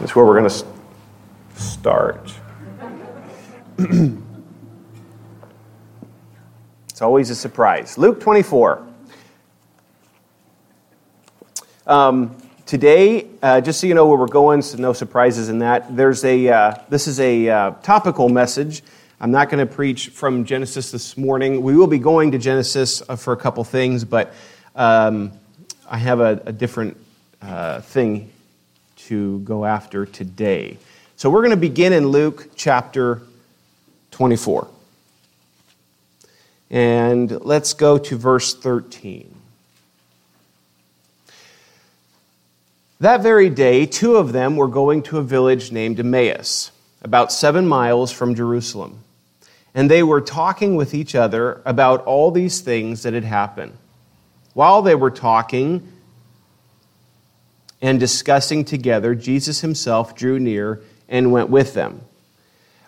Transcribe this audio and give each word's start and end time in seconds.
That's 0.00 0.14
where 0.14 0.24
we're 0.24 0.38
going 0.38 0.48
to 0.48 0.66
start. 1.56 2.32
it's 6.88 7.02
always 7.02 7.30
a 7.30 7.34
surprise. 7.34 7.98
Luke 7.98 8.20
24. 8.20 8.86
Um, 11.88 12.36
today, 12.64 13.26
uh, 13.42 13.60
just 13.60 13.80
so 13.80 13.88
you 13.88 13.94
know 13.94 14.06
where 14.06 14.16
we're 14.16 14.26
going, 14.26 14.62
so 14.62 14.78
no 14.78 14.92
surprises 14.92 15.48
in 15.48 15.58
that. 15.58 15.96
There's 15.96 16.24
a. 16.24 16.48
Uh, 16.48 16.74
this 16.88 17.08
is 17.08 17.18
a 17.18 17.48
uh, 17.48 17.70
topical 17.82 18.28
message. 18.28 18.84
I'm 19.20 19.32
not 19.32 19.50
going 19.50 19.66
to 19.66 19.74
preach 19.74 20.10
from 20.10 20.44
Genesis 20.44 20.92
this 20.92 21.16
morning. 21.16 21.60
We 21.60 21.74
will 21.74 21.88
be 21.88 21.98
going 21.98 22.30
to 22.30 22.38
Genesis 22.38 23.02
uh, 23.08 23.16
for 23.16 23.32
a 23.32 23.36
couple 23.36 23.64
things, 23.64 24.04
but 24.04 24.32
um, 24.76 25.32
I 25.90 25.98
have 25.98 26.20
a, 26.20 26.40
a 26.46 26.52
different 26.52 26.96
uh, 27.42 27.80
thing 27.80 28.30
to 29.08 29.38
go 29.40 29.64
after 29.64 30.04
today. 30.04 30.76
So 31.16 31.30
we're 31.30 31.40
going 31.40 31.50
to 31.50 31.56
begin 31.56 31.94
in 31.94 32.08
Luke 32.08 32.50
chapter 32.56 33.22
24. 34.10 34.68
And 36.70 37.30
let's 37.42 37.72
go 37.72 37.96
to 37.96 38.16
verse 38.16 38.54
13. 38.54 39.34
That 43.00 43.22
very 43.22 43.48
day, 43.48 43.86
two 43.86 44.16
of 44.16 44.32
them 44.32 44.56
were 44.56 44.68
going 44.68 45.02
to 45.04 45.16
a 45.16 45.22
village 45.22 45.72
named 45.72 45.98
Emmaus, 45.98 46.70
about 47.00 47.32
seven 47.32 47.66
miles 47.66 48.12
from 48.12 48.34
Jerusalem. 48.34 48.98
And 49.74 49.90
they 49.90 50.02
were 50.02 50.20
talking 50.20 50.76
with 50.76 50.92
each 50.92 51.14
other 51.14 51.62
about 51.64 52.04
all 52.04 52.30
these 52.30 52.60
things 52.60 53.04
that 53.04 53.14
had 53.14 53.24
happened. 53.24 53.72
While 54.52 54.82
they 54.82 54.94
were 54.94 55.10
talking, 55.10 55.92
and 57.80 58.00
discussing 58.00 58.64
together, 58.64 59.14
Jesus 59.14 59.60
himself 59.60 60.14
drew 60.14 60.38
near 60.38 60.80
and 61.08 61.32
went 61.32 61.50
with 61.50 61.74
them. 61.74 62.00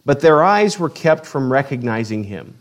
But 0.04 0.20
their 0.20 0.42
eyes 0.42 0.78
were 0.78 0.90
kept 0.90 1.26
from 1.26 1.52
recognizing 1.52 2.24
him. 2.24 2.54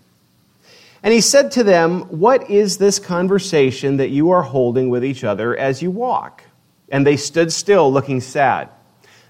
And 1.02 1.14
he 1.14 1.22
said 1.22 1.52
to 1.52 1.64
them, 1.64 2.02
What 2.02 2.50
is 2.50 2.78
this 2.78 3.00
conversation 3.00 3.98
that 3.98 4.10
you 4.10 4.32
are 4.32 4.44
holding 4.44 4.90
with 4.90 5.04
each 5.06 5.24
other 5.24 5.56
as 5.56 5.82
you 5.82 5.92
walk? 5.92 6.44
And 6.90 7.06
they 7.06 7.18
stood 7.18 7.52
still, 7.52 7.92
looking 7.92 8.20
sad. 8.20 8.70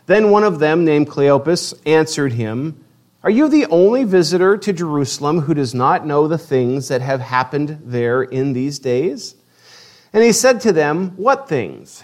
Then 0.08 0.32
one 0.32 0.44
of 0.44 0.60
them, 0.60 0.86
named 0.86 1.08
Cleopas, 1.08 1.80
answered 1.86 2.34
him, 2.34 2.84
Are 3.22 3.30
you 3.30 3.48
the 3.48 3.68
only 3.68 4.04
visitor 4.04 4.58
to 4.58 4.74
Jerusalem 4.74 5.42
who 5.42 5.54
does 5.54 5.76
not 5.76 6.08
know 6.08 6.28
the 6.28 6.38
things 6.38 6.88
that 6.88 7.02
have 7.02 7.22
happened 7.22 7.80
there 7.86 8.24
in 8.24 8.54
these 8.54 8.80
days? 8.80 9.36
And 10.12 10.24
he 10.24 10.32
said 10.32 10.62
to 10.62 10.74
them, 10.74 11.12
What 11.12 11.48
things? 11.48 12.04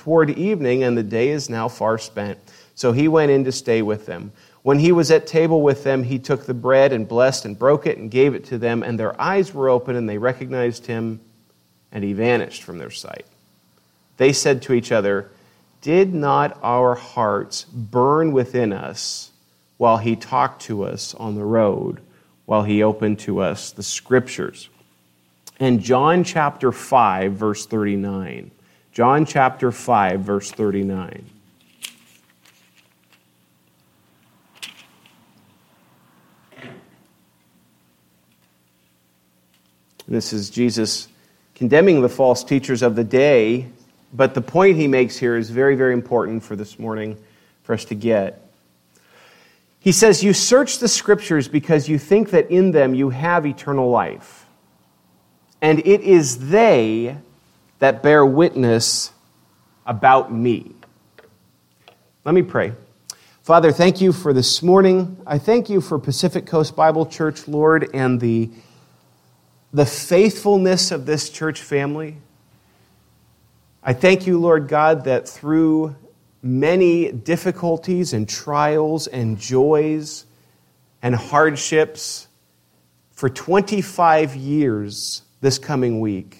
toward 0.00 0.30
evening, 0.30 0.82
and 0.82 0.96
the 0.96 1.02
day 1.02 1.28
is 1.28 1.50
now 1.50 1.68
far 1.68 1.98
spent. 1.98 2.38
So 2.74 2.92
he 2.92 3.06
went 3.06 3.30
in 3.30 3.44
to 3.44 3.52
stay 3.52 3.82
with 3.82 4.06
them. 4.06 4.32
When 4.62 4.78
he 4.78 4.92
was 4.92 5.10
at 5.10 5.26
table 5.26 5.60
with 5.60 5.84
them, 5.84 6.02
he 6.02 6.18
took 6.18 6.46
the 6.46 6.54
bread 6.54 6.94
and 6.94 7.06
blessed 7.06 7.44
and 7.44 7.58
broke 7.58 7.86
it 7.86 7.98
and 7.98 8.10
gave 8.10 8.34
it 8.34 8.46
to 8.46 8.56
them, 8.56 8.82
and 8.82 8.98
their 8.98 9.20
eyes 9.20 9.52
were 9.52 9.68
open, 9.68 9.96
and 9.96 10.08
they 10.08 10.16
recognized 10.16 10.86
him, 10.86 11.20
and 11.92 12.02
he 12.02 12.14
vanished 12.14 12.62
from 12.62 12.78
their 12.78 12.90
sight. 12.90 13.26
They 14.16 14.32
said 14.32 14.62
to 14.62 14.72
each 14.72 14.90
other, 14.90 15.30
Did 15.82 16.14
not 16.14 16.58
our 16.62 16.94
hearts 16.94 17.64
burn 17.64 18.32
within 18.32 18.72
us 18.72 19.30
while 19.76 19.98
he 19.98 20.16
talked 20.16 20.62
to 20.62 20.84
us 20.84 21.14
on 21.14 21.34
the 21.34 21.44
road, 21.44 22.00
while 22.46 22.62
he 22.62 22.82
opened 22.82 23.18
to 23.20 23.40
us 23.40 23.70
the 23.70 23.82
scriptures? 23.82 24.70
And 25.58 25.82
John 25.82 26.24
chapter 26.24 26.72
5, 26.72 27.32
verse 27.34 27.66
39. 27.66 28.50
John 28.92 29.24
chapter 29.24 29.70
5, 29.70 30.20
verse 30.20 30.50
39. 30.50 31.24
This 40.08 40.32
is 40.32 40.50
Jesus 40.50 41.06
condemning 41.54 42.02
the 42.02 42.08
false 42.08 42.42
teachers 42.42 42.82
of 42.82 42.96
the 42.96 43.04
day, 43.04 43.68
but 44.12 44.34
the 44.34 44.40
point 44.40 44.76
he 44.76 44.88
makes 44.88 45.16
here 45.16 45.36
is 45.36 45.50
very, 45.50 45.76
very 45.76 45.92
important 45.92 46.42
for 46.42 46.56
this 46.56 46.76
morning 46.76 47.16
for 47.62 47.74
us 47.74 47.84
to 47.86 47.94
get. 47.94 48.44
He 49.78 49.92
says, 49.92 50.24
You 50.24 50.32
search 50.32 50.78
the 50.78 50.88
scriptures 50.88 51.46
because 51.46 51.88
you 51.88 51.96
think 51.96 52.30
that 52.30 52.50
in 52.50 52.72
them 52.72 52.92
you 52.92 53.10
have 53.10 53.46
eternal 53.46 53.88
life. 53.88 54.46
And 55.62 55.78
it 55.80 56.00
is 56.00 56.48
they 56.48 57.16
that 57.80 58.02
bear 58.02 58.24
witness 58.24 59.12
about 59.84 60.32
me. 60.32 60.74
Let 62.24 62.34
me 62.34 62.42
pray. 62.42 62.72
Father, 63.42 63.72
thank 63.72 64.00
you 64.00 64.12
for 64.12 64.32
this 64.32 64.62
morning. 64.62 65.16
I 65.26 65.38
thank 65.38 65.68
you 65.68 65.80
for 65.80 65.98
Pacific 65.98 66.46
Coast 66.46 66.76
Bible 66.76 67.06
Church, 67.06 67.48
Lord, 67.48 67.88
and 67.92 68.20
the, 68.20 68.50
the 69.72 69.86
faithfulness 69.86 70.92
of 70.92 71.06
this 71.06 71.30
church 71.30 71.60
family. 71.60 72.18
I 73.82 73.94
thank 73.94 74.26
you, 74.26 74.38
Lord 74.38 74.68
God, 74.68 75.04
that 75.04 75.28
through 75.28 75.96
many 76.42 77.10
difficulties 77.10 78.12
and 78.12 78.28
trials 78.28 79.06
and 79.06 79.38
joys 79.38 80.26
and 81.02 81.14
hardships, 81.14 82.28
for 83.20 83.28
25 83.28 84.34
years 84.36 85.22
this 85.42 85.58
coming 85.58 86.00
week, 86.00 86.39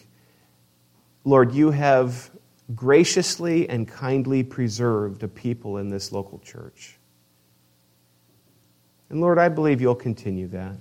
Lord, 1.24 1.52
you 1.52 1.70
have 1.70 2.30
graciously 2.74 3.68
and 3.68 3.86
kindly 3.86 4.42
preserved 4.42 5.22
a 5.22 5.28
people 5.28 5.78
in 5.78 5.88
this 5.90 6.12
local 6.12 6.38
church. 6.38 6.98
And 9.08 9.20
Lord, 9.20 9.38
I 9.38 9.48
believe 9.48 9.80
you'll 9.80 9.94
continue 9.94 10.46
that. 10.48 10.76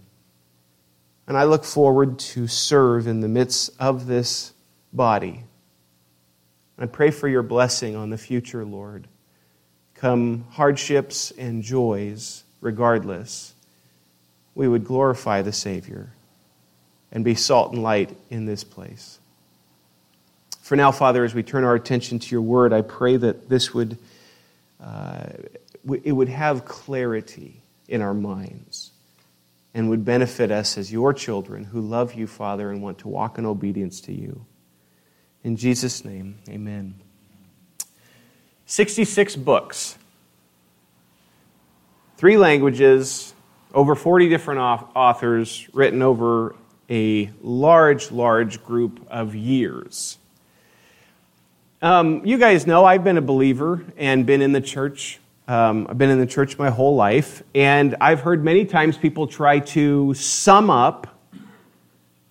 And 1.27 1.38
I 1.38 1.44
look 1.44 1.63
forward 1.63 2.19
to 2.19 2.47
serve 2.47 3.07
in 3.07 3.21
the 3.21 3.27
midst 3.27 3.71
of 3.80 4.07
this 4.07 4.53
body. 4.94 5.44
I 6.77 6.86
pray 6.86 7.12
for 7.12 7.27
your 7.27 7.44
blessing 7.44 7.95
on 7.95 8.09
the 8.09 8.18
future, 8.18 8.63
Lord. 8.63 9.07
Come 9.95 10.45
hardships 10.51 11.31
and 11.31 11.62
joys, 11.62 12.45
regardless, 12.62 13.53
we 14.56 14.68
would 14.68 14.86
glorify 14.86 15.41
the 15.41 15.51
Savior 15.51 16.13
and 17.12 17.25
be 17.25 17.36
salt 17.36 17.74
and 17.74 17.83
light 17.83 18.15
in 18.30 18.45
this 18.45 18.63
place. 18.63 19.19
For 20.69 20.75
now, 20.75 20.92
Father, 20.92 21.25
as 21.25 21.33
we 21.33 21.42
turn 21.42 21.63
our 21.63 21.74
attention 21.74 22.19
to 22.19 22.30
your 22.30 22.44
word, 22.44 22.74
I 22.74 22.83
pray 22.83 23.18
that 23.18 23.50
this 23.50 23.74
would, 23.74 23.98
uh, 24.80 25.24
it 26.04 26.12
would 26.12 26.30
have 26.30 26.66
clarity 26.66 27.63
in 27.88 28.04
our 28.04 28.13
minds. 28.13 28.92
and 29.74 29.89
would 29.89 30.06
benefit 30.06 30.51
us 30.51 30.77
as 30.77 30.92
your 30.92 31.12
children 31.12 31.63
who 31.63 31.81
love 31.81 32.13
you, 32.13 32.27
Father, 32.27 32.69
and 32.69 32.83
want 32.83 33.00
to 33.00 33.07
walk 33.07 33.39
in 33.39 33.48
obedience 33.48 34.00
to 34.01 34.13
you. 34.13 34.45
In 35.44 35.57
Jesus' 35.57 36.06
name, 36.06 36.38
amen. 36.48 36.94
66 38.68 39.36
books, 39.38 39.98
three 42.18 42.38
languages, 42.38 43.33
over 43.74 43.95
40 43.95 44.30
different 44.30 44.60
authors, 44.60 45.68
written 45.74 46.04
over 46.04 46.56
a 46.92 47.31
large, 47.42 48.12
large 48.12 48.63
group 48.63 49.07
of 49.10 49.33
years. 49.33 50.19
Um, 51.81 52.26
you 52.26 52.38
guys 52.38 52.68
know 52.68 52.84
I've 52.84 53.06
been 53.06 53.18
a 53.18 53.22
believer 53.22 53.86
and 53.96 54.26
been 54.26 54.42
in 54.42 54.52
the 54.52 54.60
church. 54.60 55.18
Um, 55.48 55.88
I've 55.90 55.98
been 55.98 56.10
in 56.10 56.20
the 56.20 56.26
church 56.26 56.58
my 56.58 56.70
whole 56.70 56.96
life, 56.96 57.42
and 57.56 57.96
I've 58.02 58.20
heard 58.20 58.44
many 58.44 58.66
times 58.66 58.98
people 58.98 59.28
try 59.28 59.60
to 59.60 60.14
sum 60.14 60.70
up 60.70 61.08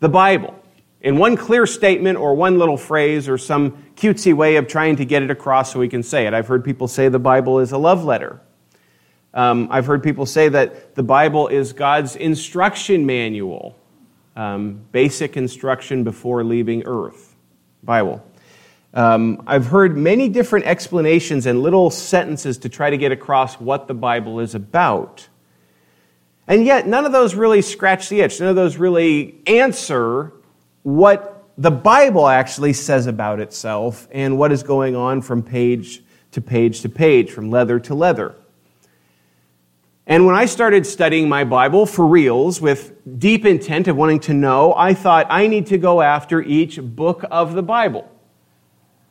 the 0.00 0.09
Bible 0.11 0.55
in 1.00 1.17
one 1.17 1.35
clear 1.35 1.65
statement 1.65 2.19
or 2.19 2.35
one 2.35 2.59
little 2.59 2.77
phrase 2.77 3.27
or 3.27 3.39
some 3.39 3.83
cutesy 3.97 4.35
way 4.35 4.56
of 4.56 4.69
trying 4.69 4.97
to 4.97 5.06
get 5.06 5.23
it 5.23 5.31
across 5.31 5.73
so 5.73 5.79
we 5.79 5.89
can 5.89 6.03
say 6.03 6.27
it. 6.27 6.35
I've 6.35 6.47
heard 6.47 6.62
people 6.62 6.87
say 6.87 7.09
the 7.09 7.19
Bible 7.19 7.59
is 7.59 7.73
a 7.73 7.79
love 7.79 8.05
letter. 8.05 8.43
Um, 9.33 9.69
I've 9.71 9.87
heard 9.87 10.03
people 10.03 10.27
say 10.27 10.51
that 10.51 10.94
the 10.94 11.03
Bible 11.03 11.49
is 11.49 11.73
God's 11.73 12.17
instruction 12.17 13.06
manual, 13.06 13.79
um, 14.37 14.83
basic 14.93 15.39
instruction 15.39 16.05
before 16.05 16.44
leaving 16.44 16.83
earth. 16.85 17.35
Bible. 17.83 18.23
Um, 18.94 19.43
I've 19.46 19.67
heard 19.67 19.96
many 19.96 20.29
different 20.29 20.67
explanations 20.67 21.46
and 21.46 21.62
little 21.62 21.90
sentences 21.90 22.58
to 22.58 22.69
try 22.69 22.90
to 22.90 22.96
get 22.96 23.12
across 23.12 23.61
what 23.61 23.87
the 23.87 23.94
Bible 23.94 24.40
is 24.40 24.55
about. 24.55 25.29
And 26.46 26.64
yet, 26.64 26.87
none 26.87 27.05
of 27.05 27.12
those 27.12 27.35
really 27.35 27.61
scratch 27.61 28.08
the 28.08 28.20
itch. 28.20 28.40
None 28.40 28.49
of 28.49 28.56
those 28.56 28.79
really 28.79 29.40
answer 29.46 30.32
what 30.82 31.44
the 31.58 31.70
Bible 31.70 32.26
actually 32.26 32.73
says 32.73 33.06
about 33.06 33.40
itself 33.40 34.08
and 34.11 34.38
what 34.38 34.52
is 34.52 34.62
going 34.62 34.96
on 34.96 35.20
from 35.20 35.43
page 35.43 36.02
to 36.32 36.41
page 36.41 36.81
to 36.82 36.88
page, 36.88 37.31
from 37.31 37.50
leather 37.50 37.79
to 37.81 37.94
leather. 37.94 38.34
And 40.06 40.25
when 40.25 40.34
I 40.34 40.46
started 40.46 40.87
studying 40.87 41.29
my 41.29 41.44
Bible 41.44 41.84
for 41.84 42.06
reals 42.06 42.62
with 42.62 42.94
deep 43.19 43.44
intent 43.44 43.88
of 43.88 43.96
wanting 43.96 44.20
to 44.20 44.32
know, 44.32 44.73
I 44.75 44.94
thought 44.94 45.26
I 45.29 45.49
need 45.49 45.67
to 45.67 45.76
go 45.76 46.00
after 46.00 46.41
each 46.41 46.81
book 46.81 47.25
of 47.31 47.52
the 47.52 47.62
Bible. 47.62 48.11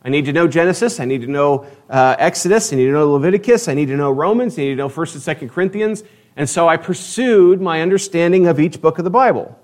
I 0.08 0.10
need 0.10 0.24
to 0.24 0.32
know 0.32 0.48
Genesis. 0.48 1.02
I 1.02 1.06
need 1.06 1.20
to 1.24 1.28
know 1.28 1.68
uh, 1.90 2.16
Exodus. 2.18 2.72
I 2.72 2.78
need 2.78 2.86
to 2.86 2.94
know 2.94 3.12
Leviticus. 3.12 3.68
I 3.68 3.74
need 3.74 3.88
to 3.88 3.98
know 3.98 4.10
Romans. 4.10 4.58
I 4.58 4.62
need 4.62 4.70
to 4.70 4.76
know 4.76 4.88
1st 4.88 5.28
and 5.28 5.50
2nd 5.50 5.52
Corinthians. 5.54 6.02
And 6.38 6.50
so 6.50 6.70
I 6.70 6.78
pursued 6.78 7.60
my 7.60 7.82
understanding 7.82 8.48
of 8.48 8.58
each 8.58 8.80
book 8.80 9.00
of 9.00 9.04
the 9.04 9.10
Bible 9.10 9.60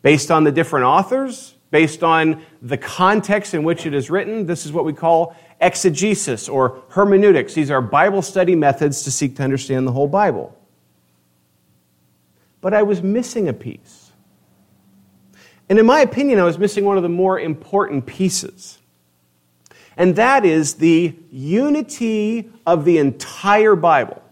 based 0.00 0.30
on 0.30 0.44
the 0.44 0.50
different 0.50 0.86
authors, 0.86 1.56
based 1.70 2.02
on 2.02 2.42
the 2.62 2.78
context 2.78 3.52
in 3.52 3.64
which 3.64 3.84
it 3.84 3.92
is 3.92 4.08
written. 4.08 4.46
This 4.46 4.64
is 4.64 4.72
what 4.72 4.86
we 4.86 4.94
call 4.94 5.36
exegesis 5.60 6.48
or 6.48 6.82
hermeneutics. 6.88 7.52
These 7.52 7.70
are 7.70 7.82
Bible 7.82 8.22
study 8.22 8.54
methods 8.54 9.02
to 9.02 9.10
seek 9.10 9.36
to 9.36 9.42
understand 9.42 9.86
the 9.86 9.92
whole 9.92 10.08
Bible. 10.08 10.58
But 12.62 12.72
I 12.72 12.82
was 12.82 13.02
missing 13.02 13.46
a 13.46 13.52
piece. 13.52 14.10
And 15.68 15.78
in 15.78 15.84
my 15.84 16.00
opinion, 16.00 16.40
I 16.40 16.44
was 16.44 16.56
missing 16.56 16.86
one 16.86 16.96
of 16.96 17.02
the 17.02 17.10
more 17.10 17.38
important 17.38 18.06
pieces. 18.06 18.78
And 19.96 20.14
that 20.16 20.44
is 20.44 20.74
the 20.74 21.14
unity 21.30 22.50
of 22.66 22.84
the 22.84 22.98
entire 22.98 23.74
Bible. 23.74 24.22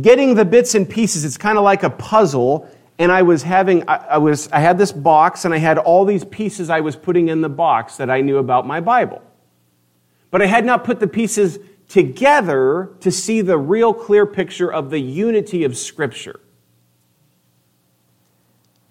Getting 0.00 0.34
the 0.34 0.44
bits 0.44 0.74
and 0.74 0.88
pieces, 0.88 1.24
it's 1.24 1.36
kind 1.36 1.58
of 1.58 1.64
like 1.64 1.82
a 1.82 1.90
puzzle, 1.90 2.68
and 2.98 3.12
I 3.12 3.22
was 3.22 3.42
having, 3.42 3.84
I, 3.88 4.18
was, 4.18 4.50
I 4.50 4.60
had 4.60 4.78
this 4.78 4.92
box 4.92 5.44
and 5.44 5.52
I 5.52 5.58
had 5.58 5.78
all 5.78 6.04
these 6.04 6.24
pieces 6.24 6.70
I 6.70 6.80
was 6.80 6.96
putting 6.96 7.28
in 7.28 7.40
the 7.40 7.48
box 7.48 7.96
that 7.96 8.08
I 8.08 8.20
knew 8.20 8.38
about 8.38 8.66
my 8.66 8.80
Bible. 8.80 9.20
But 10.30 10.42
I 10.42 10.46
had 10.46 10.64
not 10.64 10.84
put 10.84 11.00
the 11.00 11.06
pieces 11.06 11.58
together 11.88 12.92
to 13.00 13.10
see 13.10 13.40
the 13.40 13.58
real 13.58 13.92
clear 13.92 14.26
picture 14.26 14.72
of 14.72 14.90
the 14.90 15.00
unity 15.00 15.64
of 15.64 15.76
Scripture. 15.76 16.40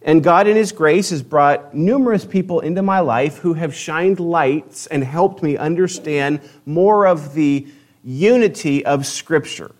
And 0.03 0.21
God, 0.21 0.47
in 0.47 0.57
His 0.57 0.73
grace, 0.73 1.11
has 1.11 1.23
brought 1.23 1.73
numerous 1.73 2.25
people 2.25 2.59
into 2.59 2.81
my 2.81 2.99
life 2.99 3.37
who 3.37 3.53
have 3.53 3.73
shined 3.73 4.19
lights 4.19 4.85
and 4.87 5.03
helped 5.03 5.41
me 5.41 5.55
understand 5.55 6.41
more 6.65 7.07
of 7.07 7.33
the 7.33 7.67
unity 8.03 8.85
of 8.85 9.05
Scripture. 9.05 9.71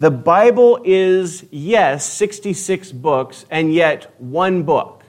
The 0.00 0.10
Bible 0.10 0.80
is, 0.84 1.44
yes, 1.50 2.04
66 2.04 2.90
books, 2.90 3.46
and 3.50 3.72
yet 3.72 4.12
one 4.18 4.64
book. 4.64 5.04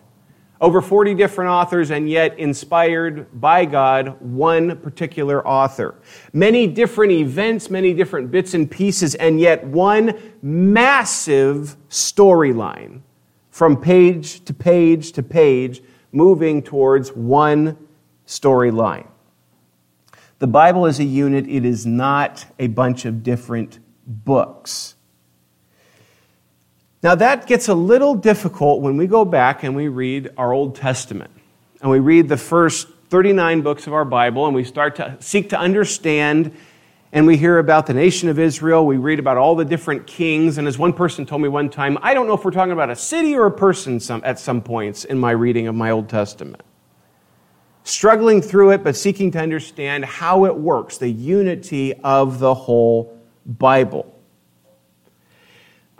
Over 0.60 0.80
40 0.80 1.16
different 1.16 1.50
authors, 1.50 1.90
and 1.90 2.08
yet 2.08 2.38
inspired 2.38 3.42
by 3.42 3.66
God, 3.66 4.22
one 4.22 4.78
particular 4.78 5.48
author. 5.48 5.96
Many 6.34 6.68
different 6.68 7.14
events, 7.14 7.72
many 7.72 7.96
different 7.96 8.30
bits 8.30 8.54
and 8.54 8.70
pieces, 8.70 9.16
and 9.16 9.40
yet 9.40 9.66
one 9.66 10.20
massive 10.44 11.78
storyline 11.90 13.02
from 13.52 13.80
page 13.80 14.44
to 14.46 14.54
page 14.54 15.12
to 15.12 15.22
page, 15.24 15.84
moving 16.12 16.64
towards 16.64 17.10
one 17.12 17.78
storyline. 18.26 19.08
The 20.40 20.48
Bible 20.48 20.88
is 20.88 21.00
a 21.00 21.04
unit, 21.04 21.48
it 21.48 21.66
is 21.66 21.86
not 21.86 22.48
a 22.58 22.68
bunch 22.68 23.06
of 23.06 23.22
different 23.22 23.78
books. 24.08 24.96
Now, 27.04 27.16
that 27.16 27.48
gets 27.48 27.68
a 27.68 27.74
little 27.74 28.16
difficult 28.16 28.82
when 28.82 28.98
we 28.98 29.08
go 29.08 29.26
back 29.26 29.64
and 29.64 29.76
we 29.76 29.88
read 29.88 30.30
our 30.38 30.54
Old 30.54 30.76
Testament. 30.76 31.32
And 31.82 31.90
we 31.90 32.00
read 32.00 32.30
the 32.30 32.38
first 32.38 32.88
39 33.10 33.62
books 33.62 33.88
of 33.88 33.94
our 33.94 34.06
Bible 34.06 34.46
and 34.46 34.56
we 34.56 34.64
start 34.64 34.96
to 34.98 35.18
seek 35.20 35.50
to 35.50 35.60
understand. 35.60 36.56
And 37.14 37.28
we 37.28 37.36
hear 37.36 37.60
about 37.60 37.88
the 37.88 37.94
nation 37.94 38.30
of 38.30 38.40
Israel. 38.40 38.86
We 38.86 38.96
read 38.96 39.20
about 39.20 39.36
all 39.38 39.56
the 39.56 39.66
different 39.66 40.08
kings. 40.08 40.58
And 40.58 40.66
as 40.66 40.78
one 40.78 40.94
person 40.94 41.26
told 41.26 41.42
me 41.42 41.50
one 41.50 41.70
time, 41.70 41.98
I 42.02 42.14
don't 42.14 42.26
know 42.26 42.34
if 42.34 42.46
we're 42.46 42.52
talking 42.52 42.72
about 42.72 42.90
a 42.90 42.96
city 42.96 43.36
or 43.36 43.48
a 43.48 43.52
person 43.52 44.00
some, 44.00 44.22
at 44.24 44.40
some 44.40 44.62
points 44.62 45.04
in 45.04 45.20
my 45.20 45.32
reading 45.32 45.68
of 45.68 45.76
my 45.76 45.92
Old 45.92 46.08
Testament. 46.08 46.62
Struggling 47.84 48.42
through 48.42 48.72
it, 48.72 48.84
but 48.84 48.96
seeking 48.96 49.32
to 49.32 49.40
understand 49.40 50.06
how 50.06 50.46
it 50.46 50.56
works, 50.56 51.00
the 51.00 51.10
unity 51.10 51.94
of 51.96 52.40
the 52.40 52.54
whole 52.54 53.20
Bible. 53.46 54.08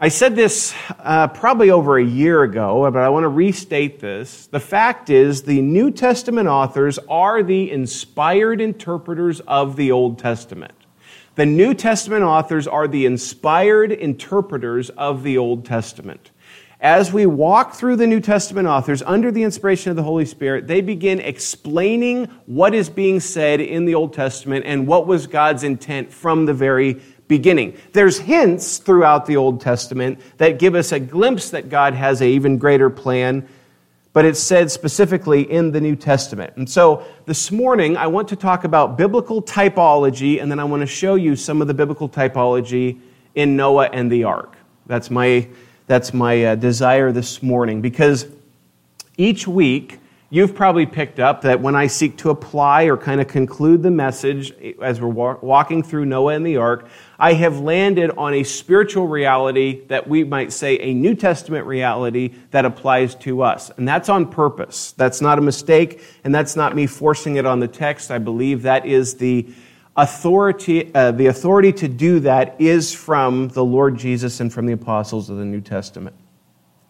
I 0.04 0.08
said 0.08 0.36
this 0.36 0.74
uh, 0.98 1.28
probably 1.28 1.72
over 1.72 1.98
a 1.98 2.04
year 2.04 2.44
ago, 2.44 2.90
but 2.90 3.02
I 3.02 3.10
want 3.10 3.24
to 3.26 3.28
restate 3.28 4.00
this. 4.00 4.48
The 4.48 4.60
fact 4.60 5.10
is, 5.10 5.44
the 5.44 5.62
New 5.62 5.92
Testament 5.92 6.48
authors 6.48 6.98
are 7.10 7.44
the 7.44 7.70
inspired 7.70 8.62
interpreters 8.62 9.42
of 9.42 9.76
the 9.76 9.92
Old 9.92 10.18
Testament. 10.18 10.74
The 11.42 11.48
New 11.48 11.74
Testament 11.74 12.22
authors 12.22 12.68
are 12.68 12.88
the 12.88 13.08
inspired 13.08 13.92
interpreters 13.92 14.92
of 14.92 15.24
the 15.24 15.40
Old 15.40 15.66
Testament. 15.66 16.30
As 16.80 17.12
we 17.12 17.26
walk 17.26 17.74
through 17.74 17.96
the 17.96 18.06
New 18.06 18.20
Testament 18.20 18.68
authors 18.68 19.02
under 19.02 19.32
the 19.32 19.42
inspiration 19.42 19.90
of 19.90 19.96
the 19.96 20.04
Holy 20.04 20.26
Spirit, 20.26 20.68
they 20.68 20.82
begin 20.82 21.20
explaining 21.20 22.26
what 22.46 22.76
is 22.76 22.92
being 22.92 23.20
said 23.20 23.60
in 23.60 23.86
the 23.86 23.96
Old 23.96 24.14
Testament 24.14 24.66
and 24.68 24.86
what 24.86 25.08
was 25.08 25.26
God's 25.26 25.64
intent 25.64 26.14
from 26.14 26.46
the 26.46 26.54
very 26.54 27.02
beginning. 27.28 27.76
There's 27.92 28.20
hints 28.20 28.78
throughout 28.78 29.26
the 29.26 29.38
Old 29.38 29.62
Testament 29.62 30.20
that 30.38 30.60
give 30.60 30.76
us 30.76 30.92
a 30.92 31.00
glimpse 31.00 31.50
that 31.50 31.70
God 31.70 31.96
has 31.96 32.22
an 32.22 32.28
even 32.28 32.60
greater 32.60 32.92
plan, 32.92 33.50
but 34.14 34.26
it's 34.26 34.40
said 34.40 34.70
specifically 34.70 35.50
in 35.50 35.72
the 35.72 35.80
New 35.80 35.96
Testament. 35.96 36.54
And 36.58 36.70
so 36.70 37.06
this 37.26 37.52
morning, 37.52 37.96
I 37.96 38.08
want 38.08 38.28
to 38.30 38.36
talk 38.36 38.64
about 38.64 38.98
biblical 38.98 39.42
typology, 39.42 40.42
and 40.42 40.52
then 40.52 40.60
I 40.60 40.64
want 40.64 40.82
to 40.82 40.88
show 40.88 41.16
you 41.16 41.36
some 41.36 41.62
of 41.62 41.68
the 41.68 41.74
biblical 41.74 42.10
typology 42.10 43.00
in 43.36 43.56
Noah 43.56 43.90
and 43.94 44.12
the 44.12 44.26
ark. 44.26 44.58
That's 44.86 45.10
my, 45.10 45.48
that's 45.88 46.14
my 46.14 46.44
uh, 46.44 46.56
desire 46.56 47.12
this 47.12 47.42
morning, 47.42 47.82
because 47.82 48.28
each 49.18 49.48
week, 49.48 50.00
You've 50.34 50.56
probably 50.56 50.86
picked 50.86 51.20
up 51.20 51.42
that 51.42 51.60
when 51.60 51.76
I 51.76 51.88
seek 51.88 52.16
to 52.20 52.30
apply 52.30 52.84
or 52.84 52.96
kind 52.96 53.20
of 53.20 53.28
conclude 53.28 53.84
the 53.84 53.92
message 53.92 54.54
as 54.82 55.02
we're 55.02 55.10
walking 55.10 55.84
through 55.84 56.06
Noah 56.06 56.36
and 56.36 56.46
the 56.46 56.56
ark, 56.56 56.88
I 57.22 57.34
have 57.34 57.60
landed 57.60 58.10
on 58.18 58.34
a 58.34 58.44
spiritual 58.44 59.08
reality 59.08 59.86
that 59.90 60.08
we 60.08 60.24
might 60.24 60.52
say 60.52 60.80
a 60.80 60.92
New 60.92 61.14
Testament 61.14 61.68
reality 61.68 62.34
that 62.50 62.66
applies 62.66 63.14
to 63.18 63.44
us. 63.44 63.70
And 63.78 63.88
that's 63.88 64.10
on 64.10 64.32
purpose. 64.32 64.94
That's 64.94 65.22
not 65.22 65.38
a 65.38 65.42
mistake, 65.42 66.02
and 66.24 66.34
that's 66.34 66.56
not 66.56 66.76
me 66.76 66.88
forcing 66.88 67.36
it 67.36 67.46
on 67.46 67.60
the 67.60 67.68
text. 67.68 68.10
I 68.10 68.18
believe 68.18 68.64
that 68.64 68.88
is 68.88 69.18
the 69.18 69.48
authority, 69.96 70.94
uh, 70.96 71.12
the 71.12 71.28
authority 71.28 71.72
to 71.74 71.88
do 71.88 72.22
that 72.22 72.60
is 72.60 72.92
from 72.92 73.50
the 73.50 73.64
Lord 73.64 74.00
Jesus 74.00 74.40
and 74.40 74.52
from 74.52 74.66
the 74.66 74.74
apostles 74.74 75.30
of 75.30 75.38
the 75.38 75.46
New 75.46 75.62
Testament. 75.62 76.16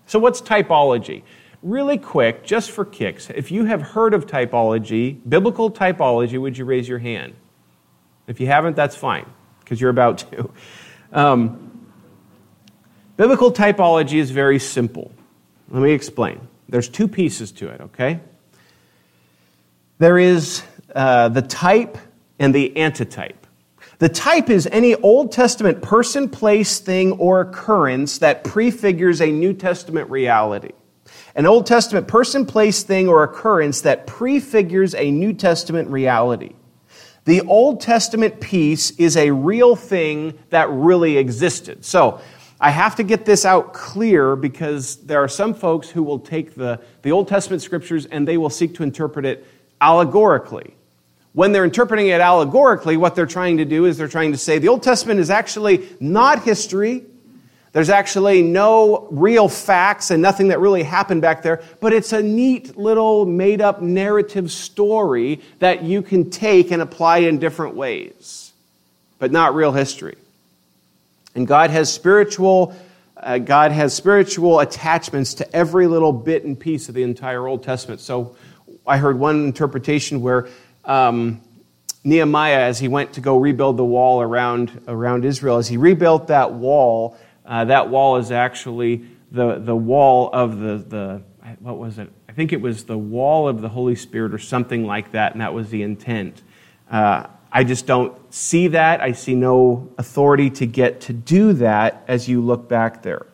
So, 0.05 0.17
what's 0.17 0.41
typology? 0.41 1.23
Really 1.61 1.97
quick, 1.97 2.45
just 2.45 2.71
for 2.71 2.85
kicks, 2.85 3.29
if 3.29 3.51
you 3.51 3.65
have 3.65 3.81
heard 3.81 4.13
of 4.13 4.27
typology, 4.27 5.19
biblical 5.27 5.69
typology, 5.69 6.39
would 6.39 6.57
you 6.57 6.63
raise 6.63 6.88
your 6.88 7.00
hand? 7.00 7.33
If 8.27 8.39
you 8.39 8.47
haven't, 8.47 8.77
that's 8.77 8.95
fine, 8.95 9.25
because 9.72 9.80
you're 9.80 9.90
about 9.90 10.18
to. 10.18 10.51
Um, 11.13 11.88
Biblical 13.16 13.54
typology 13.54 14.16
is 14.16 14.30
very 14.30 14.60
simple. 14.60 15.13
Let 15.70 15.82
me 15.82 15.94
explain. 15.94 16.46
There's 16.68 16.90
two 16.90 17.08
pieces 17.08 17.54
to 17.54 17.70
it, 17.70 17.80
okay? 17.80 18.20
There 19.98 20.18
is 20.18 20.62
uh, 20.94 21.30
the 21.30 21.42
type 21.42 21.98
and 22.38 22.54
the 22.54 22.75
antitype. 22.75 23.48
The 24.00 24.10
type 24.10 24.50
is 24.50 24.68
any 24.74 24.96
Old 24.96 25.32
Testament 25.32 25.82
person, 25.82 26.28
place, 26.28 26.80
thing, 26.80 27.13
or 27.13 27.40
occurrence 27.40 28.18
that 28.18 28.44
prefigures 28.44 29.22
a 29.22 29.32
New 29.32 29.54
Testament 29.54 30.10
reality. 30.10 30.72
An 31.36 31.46
Old 31.46 31.66
Testament 31.66 32.10
person, 32.10 32.46
place, 32.46 32.84
thing, 32.84 33.08
or 33.08 33.24
occurrence 33.24 33.80
that 33.84 34.06
prefigures 34.06 34.96
a 34.96 35.10
New 35.12 35.32
Testament 35.32 35.90
reality. 35.90 36.56
The 37.25 37.42
Old 37.42 37.82
Testament 37.82 38.40
piece 38.40 38.92
is 38.92 39.16
a 39.16 39.32
real 39.32 39.75
thing 39.75 40.38
that 40.50 40.70
really 40.70 41.18
existed. 41.18 41.86
So, 41.86 42.22
I 42.63 42.70
have 42.70 42.96
to 42.98 43.04
get 43.04 43.25
this 43.25 43.44
out 43.44 43.74
clear 43.74 44.36
because 44.36 44.98
there 44.98 45.18
are 45.24 45.28
some 45.28 45.56
folks 45.56 45.90
who 45.90 46.04
will 46.04 46.20
take 46.20 46.54
the, 46.54 46.80
the 47.01 47.12
Old 47.12 47.28
Testament 47.28 47.63
scriptures 47.63 48.06
and 48.06 48.28
they 48.28 48.38
will 48.38 48.51
seek 48.51 48.75
to 48.75 48.84
interpret 48.84 49.25
it 49.25 49.48
allegorically. 49.82 50.75
When 51.34 51.54
they're 51.54 51.63
interpreting 51.63 52.10
it 52.10 52.22
allegorically, 52.22 52.98
what 52.98 53.16
they're 53.16 53.25
trying 53.25 53.58
to 53.58 53.66
do 53.66 53.86
is 53.86 53.98
they're 53.98 54.08
trying 54.08 54.32
to 54.34 54.38
say 54.38 54.60
the 54.60 54.68
Old 54.68 54.84
Testament 54.84 55.20
is 55.20 55.32
actually 55.32 55.90
not 56.00 56.44
history. 56.44 57.04
There's 57.74 57.90
actually 57.90 58.42
no 58.42 59.08
real 59.12 59.48
facts 59.48 60.12
and 60.12 60.22
nothing 60.22 60.50
that 60.50 60.60
really 60.60 60.84
happened 60.84 61.22
back 61.22 61.42
there, 61.42 61.63
but 61.80 61.94
it's 61.94 62.12
a 62.12 62.22
neat 62.22 62.78
little 62.78 63.25
made 63.25 63.62
up 63.62 63.82
narrative 63.82 64.51
story 64.51 65.40
that 65.60 65.84
you 65.84 66.01
can 66.01 66.30
take 66.30 66.72
and 66.72 66.82
apply 66.82 67.20
in 67.20 67.40
different 67.40 67.75
ways, 67.75 68.51
but 69.20 69.32
not 69.32 69.56
real 69.56 69.72
history. 69.72 70.18
And 71.34 71.48
God 71.48 71.70
has 71.70 71.92
spiritual 71.92 72.75
uh, 73.22 73.38
God 73.38 73.72
has 73.72 73.94
spiritual 73.94 74.60
attachments 74.60 75.36
to 75.36 75.56
every 75.56 75.86
little 75.86 76.12
bit 76.12 76.44
and 76.44 76.60
piece 76.60 76.90
of 76.90 76.96
the 76.96 77.04
entire 77.04 77.48
Old 77.48 77.63
Testament. 77.63 78.01
So 78.01 78.36
I 78.86 78.98
heard 78.98 79.20
one 79.20 79.46
interpretation 79.46 80.22
where 80.22 80.48
um, 80.86 81.40
Nehemiah, 82.04 82.62
as 82.62 82.80
he 82.80 82.88
went 82.88 83.13
to 83.13 83.22
go 83.22 83.38
rebuild 83.38 83.78
the 83.78 83.86
wall 83.86 84.22
around, 84.24 84.82
around 84.88 85.24
Israel, 85.24 85.58
as 85.58 85.68
he 85.68 85.78
rebuilt 85.78 86.28
that 86.28 86.54
wall, 86.54 87.16
uh, 87.45 87.65
that 87.65 87.89
wall 87.89 88.17
is 88.17 88.31
actually 88.31 89.05
the, 89.31 89.60
the 89.60 89.75
wall 89.75 90.29
of 90.31 90.60
the, 90.60 90.77
the, 90.77 91.21
what 91.60 91.77
was 91.77 92.00
it? 92.00 92.10
I 92.29 92.33
think 92.33 92.53
it 92.53 92.62
was 92.62 92.86
the 92.86 92.98
wall 92.98 93.48
of 93.48 93.62
the 93.62 93.69
Holy 93.69 93.95
Spirit 93.95 94.33
or 94.33 94.38
something 94.38 94.86
like 94.86 95.12
that, 95.12 95.33
and 95.33 95.41
that 95.41 95.53
was 95.53 95.69
the 95.69 95.83
intent. 95.83 96.41
Uh, 96.89 97.27
I 97.51 97.63
just 97.63 97.86
don't 97.86 98.17
see 98.33 98.69
that. 98.69 99.01
I 99.01 99.12
see 99.12 99.36
no 99.36 99.91
authority 99.98 100.50
to 100.51 100.65
get 100.65 101.01
to 101.01 101.13
do 101.13 101.53
that 101.53 102.03
as 102.07 102.29
you 102.29 102.41
look 102.41 102.69
back 102.69 103.01
there. 103.01 103.27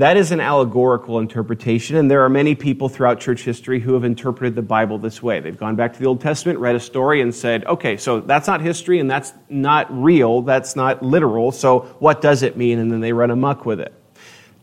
That 0.00 0.16
is 0.16 0.32
an 0.32 0.40
allegorical 0.40 1.18
interpretation, 1.18 1.94
and 1.96 2.10
there 2.10 2.24
are 2.24 2.30
many 2.30 2.54
people 2.54 2.88
throughout 2.88 3.20
church 3.20 3.42
history 3.42 3.80
who 3.80 3.92
have 3.92 4.02
interpreted 4.02 4.54
the 4.54 4.62
Bible 4.62 4.96
this 4.96 5.22
way. 5.22 5.40
They've 5.40 5.54
gone 5.54 5.76
back 5.76 5.92
to 5.92 5.98
the 5.98 6.06
Old 6.06 6.22
Testament, 6.22 6.58
read 6.58 6.74
a 6.74 6.80
story, 6.80 7.20
and 7.20 7.34
said, 7.34 7.66
okay, 7.66 7.98
so 7.98 8.20
that's 8.20 8.48
not 8.48 8.62
history 8.62 8.98
and 8.98 9.10
that's 9.10 9.34
not 9.50 9.88
real, 9.90 10.40
that's 10.40 10.74
not 10.74 11.02
literal, 11.02 11.52
so 11.52 11.80
what 11.98 12.22
does 12.22 12.42
it 12.42 12.56
mean? 12.56 12.78
And 12.78 12.90
then 12.90 13.00
they 13.00 13.12
run 13.12 13.30
amuck 13.30 13.66
with 13.66 13.78
it. 13.78 13.92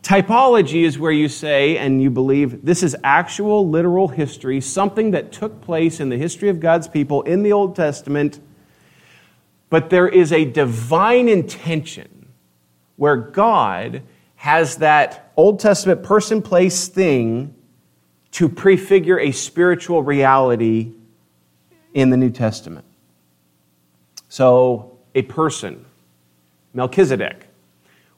Typology 0.02 0.82
is 0.84 0.98
where 0.98 1.12
you 1.12 1.30
say 1.30 1.78
and 1.78 2.02
you 2.02 2.10
believe 2.10 2.66
this 2.66 2.82
is 2.82 2.96
actual 3.04 3.70
literal 3.70 4.08
history, 4.08 4.60
something 4.60 5.12
that 5.12 5.32
took 5.32 5.62
place 5.62 6.00
in 6.00 6.10
the 6.10 6.18
history 6.18 6.50
of 6.50 6.60
God's 6.60 6.88
people 6.88 7.22
in 7.22 7.44
the 7.44 7.54
Old 7.54 7.76
Testament, 7.76 8.40
but 9.70 9.92
there 9.92 10.10
is 10.10 10.34
a 10.34 10.46
divine 10.46 11.30
intention 11.30 12.30
where 12.96 13.18
God 13.18 14.02
has 14.38 14.78
that 14.78 15.26
Old 15.38 15.60
Testament 15.60 16.02
person, 16.02 16.42
place, 16.42 16.88
thing 16.88 17.54
to 18.32 18.50
prefigure 18.50 19.20
a 19.20 19.32
spiritual 19.32 20.02
reality 20.02 20.92
in 21.94 22.10
the 22.10 22.18
New 22.18 22.32
Testament. 22.32 22.86
So, 24.30 25.00
a 25.16 25.22
person, 25.22 25.86
Melchizedek. 26.74 27.48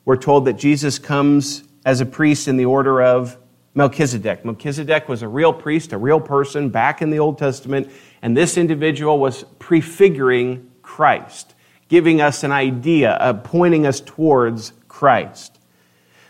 We're 0.05 0.15
told 0.15 0.45
that 0.45 0.53
Jesus 0.53 0.97
comes 0.97 1.63
as 1.85 2.01
a 2.01 2.05
priest 2.05 2.47
in 2.47 2.57
the 2.57 2.65
order 2.65 3.01
of 3.01 3.37
Melchizedek. 3.75 4.43
Melchizedek 4.43 5.07
was 5.07 5.21
a 5.21 5.27
real 5.27 5.53
priest, 5.53 5.93
a 5.93 5.97
real 5.97 6.19
person 6.19 6.69
back 6.69 7.01
in 7.01 7.11
the 7.11 7.19
Old 7.19 7.37
Testament, 7.37 7.91
and 8.21 8.35
this 8.35 8.57
individual 8.57 9.19
was 9.19 9.43
prefiguring 9.59 10.71
Christ, 10.81 11.53
giving 11.87 12.21
us 12.21 12.43
an 12.43 12.51
idea, 12.51 13.11
uh, 13.11 13.33
pointing 13.33 13.85
us 13.85 13.99
towards 14.01 14.73
Christ. 14.87 15.58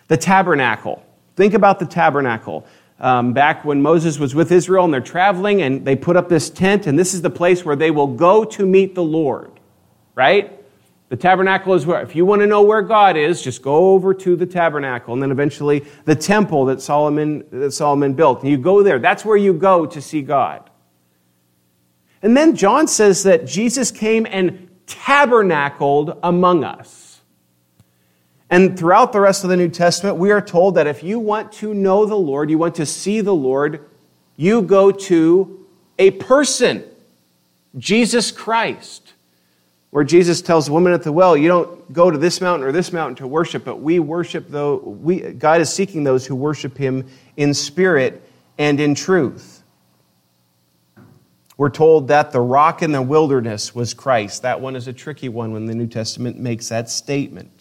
The 0.09 0.17
tabernacle. 0.17 1.01
Think 1.37 1.53
about 1.53 1.79
the 1.79 1.85
tabernacle. 1.85 2.67
Um, 2.99 3.31
back 3.31 3.63
when 3.63 3.81
Moses 3.81 4.19
was 4.19 4.35
with 4.35 4.51
Israel 4.51 4.83
and 4.83 4.93
they're 4.93 4.99
traveling 4.99 5.61
and 5.61 5.85
they 5.85 5.95
put 5.95 6.17
up 6.17 6.27
this 6.27 6.49
tent, 6.49 6.85
and 6.85 6.99
this 6.99 7.13
is 7.13 7.21
the 7.21 7.29
place 7.29 7.63
where 7.63 7.77
they 7.77 7.91
will 7.91 8.07
go 8.07 8.43
to 8.43 8.65
meet 8.65 8.93
the 8.93 9.03
Lord, 9.03 9.51
right? 10.15 10.59
The 11.07 11.17
tabernacle 11.17 11.73
is 11.73 11.85
where, 11.85 12.01
if 12.01 12.15
you 12.15 12.25
want 12.25 12.41
to 12.41 12.47
know 12.47 12.61
where 12.61 12.81
God 12.81 13.17
is, 13.17 13.41
just 13.41 13.61
go 13.61 13.93
over 13.93 14.13
to 14.13 14.35
the 14.35 14.45
tabernacle. 14.45 15.13
And 15.13 15.23
then 15.23 15.31
eventually 15.31 15.85
the 16.05 16.15
temple 16.15 16.65
that 16.65 16.81
Solomon, 16.81 17.45
that 17.51 17.71
Solomon 17.71 18.13
built. 18.13 18.41
And 18.41 18.51
you 18.51 18.57
go 18.57 18.83
there. 18.83 18.99
That's 18.99 19.25
where 19.25 19.37
you 19.37 19.53
go 19.53 19.87
to 19.87 20.01
see 20.01 20.21
God. 20.21 20.69
And 22.21 22.37
then 22.37 22.55
John 22.55 22.87
says 22.87 23.23
that 23.23 23.47
Jesus 23.47 23.89
came 23.89 24.27
and 24.29 24.69
tabernacled 24.85 26.19
among 26.21 26.63
us. 26.63 27.08
And 28.49 28.77
throughout 28.77 29.11
the 29.11 29.19
rest 29.19 29.43
of 29.43 29.49
the 29.49 29.57
New 29.57 29.69
Testament, 29.69 30.17
we 30.17 30.31
are 30.31 30.41
told 30.41 30.75
that 30.75 30.87
if 30.87 31.03
you 31.03 31.19
want 31.19 31.51
to 31.53 31.73
know 31.73 32.05
the 32.05 32.15
Lord, 32.15 32.49
you 32.49 32.57
want 32.57 32.75
to 32.75 32.85
see 32.85 33.21
the 33.21 33.33
Lord, 33.33 33.85
you 34.35 34.61
go 34.61 34.91
to 34.91 35.67
a 35.99 36.11
person, 36.11 36.83
Jesus 37.77 38.31
Christ 38.31 39.13
where 39.91 40.03
Jesus 40.03 40.41
tells 40.41 40.67
the 40.67 40.71
woman 40.71 40.93
at 40.93 41.03
the 41.03 41.11
well, 41.11 41.35
you 41.35 41.47
don't 41.47 41.91
go 41.91 42.11
to 42.11 42.17
this 42.17 42.41
mountain 42.41 42.67
or 42.67 42.71
this 42.71 42.93
mountain 42.93 43.15
to 43.15 43.27
worship, 43.27 43.65
but 43.65 43.77
we 43.77 43.99
worship 43.99 44.47
though 44.49 44.77
we 44.77 45.19
God 45.19 45.61
is 45.61 45.71
seeking 45.71 46.03
those 46.03 46.25
who 46.25 46.35
worship 46.35 46.77
him 46.77 47.07
in 47.37 47.53
spirit 47.53 48.21
and 48.57 48.79
in 48.79 48.93
truth. 48.93 49.63
We're 51.57 51.69
told 51.69 52.07
that 52.07 52.31
the 52.31 52.39
rock 52.39 52.81
in 52.81 52.91
the 52.91 53.01
wilderness 53.01 53.75
was 53.75 53.93
Christ. 53.93 54.43
That 54.43 54.61
one 54.61 54.75
is 54.75 54.87
a 54.87 54.93
tricky 54.93 55.27
one 55.27 55.51
when 55.51 55.65
the 55.65 55.75
New 55.75 55.87
Testament 55.87 56.37
makes 56.37 56.69
that 56.69 56.89
statement. 56.89 57.58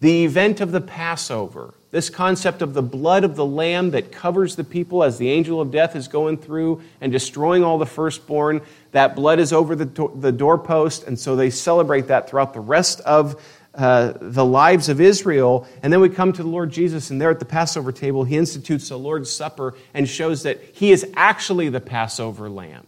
The 0.00 0.24
event 0.24 0.60
of 0.60 0.72
the 0.72 0.80
Passover, 0.80 1.72
this 1.90 2.10
concept 2.10 2.60
of 2.60 2.74
the 2.74 2.82
blood 2.82 3.24
of 3.24 3.34
the 3.34 3.46
lamb 3.46 3.92
that 3.92 4.12
covers 4.12 4.54
the 4.54 4.64
people 4.64 5.02
as 5.02 5.16
the 5.16 5.30
angel 5.30 5.58
of 5.60 5.70
death 5.70 5.96
is 5.96 6.06
going 6.06 6.36
through 6.36 6.82
and 7.00 7.10
destroying 7.10 7.64
all 7.64 7.78
the 7.78 7.86
firstborn, 7.86 8.60
that 8.92 9.16
blood 9.16 9.38
is 9.38 9.54
over 9.54 9.74
the, 9.74 9.86
do- 9.86 10.12
the 10.14 10.32
doorpost, 10.32 11.04
and 11.04 11.18
so 11.18 11.34
they 11.34 11.48
celebrate 11.48 12.08
that 12.08 12.28
throughout 12.28 12.52
the 12.52 12.60
rest 12.60 13.00
of 13.00 13.42
uh, 13.74 14.12
the 14.20 14.44
lives 14.44 14.90
of 14.90 15.00
Israel. 15.00 15.66
And 15.82 15.90
then 15.90 16.00
we 16.00 16.10
come 16.10 16.32
to 16.34 16.42
the 16.42 16.48
Lord 16.48 16.70
Jesus, 16.70 17.10
and 17.10 17.18
there 17.18 17.30
at 17.30 17.38
the 17.38 17.46
Passover 17.46 17.92
table, 17.92 18.24
he 18.24 18.36
institutes 18.36 18.90
the 18.90 18.98
Lord's 18.98 19.30
Supper 19.30 19.74
and 19.94 20.06
shows 20.06 20.42
that 20.42 20.62
he 20.74 20.92
is 20.92 21.06
actually 21.14 21.70
the 21.70 21.80
Passover 21.80 22.50
lamb. 22.50 22.86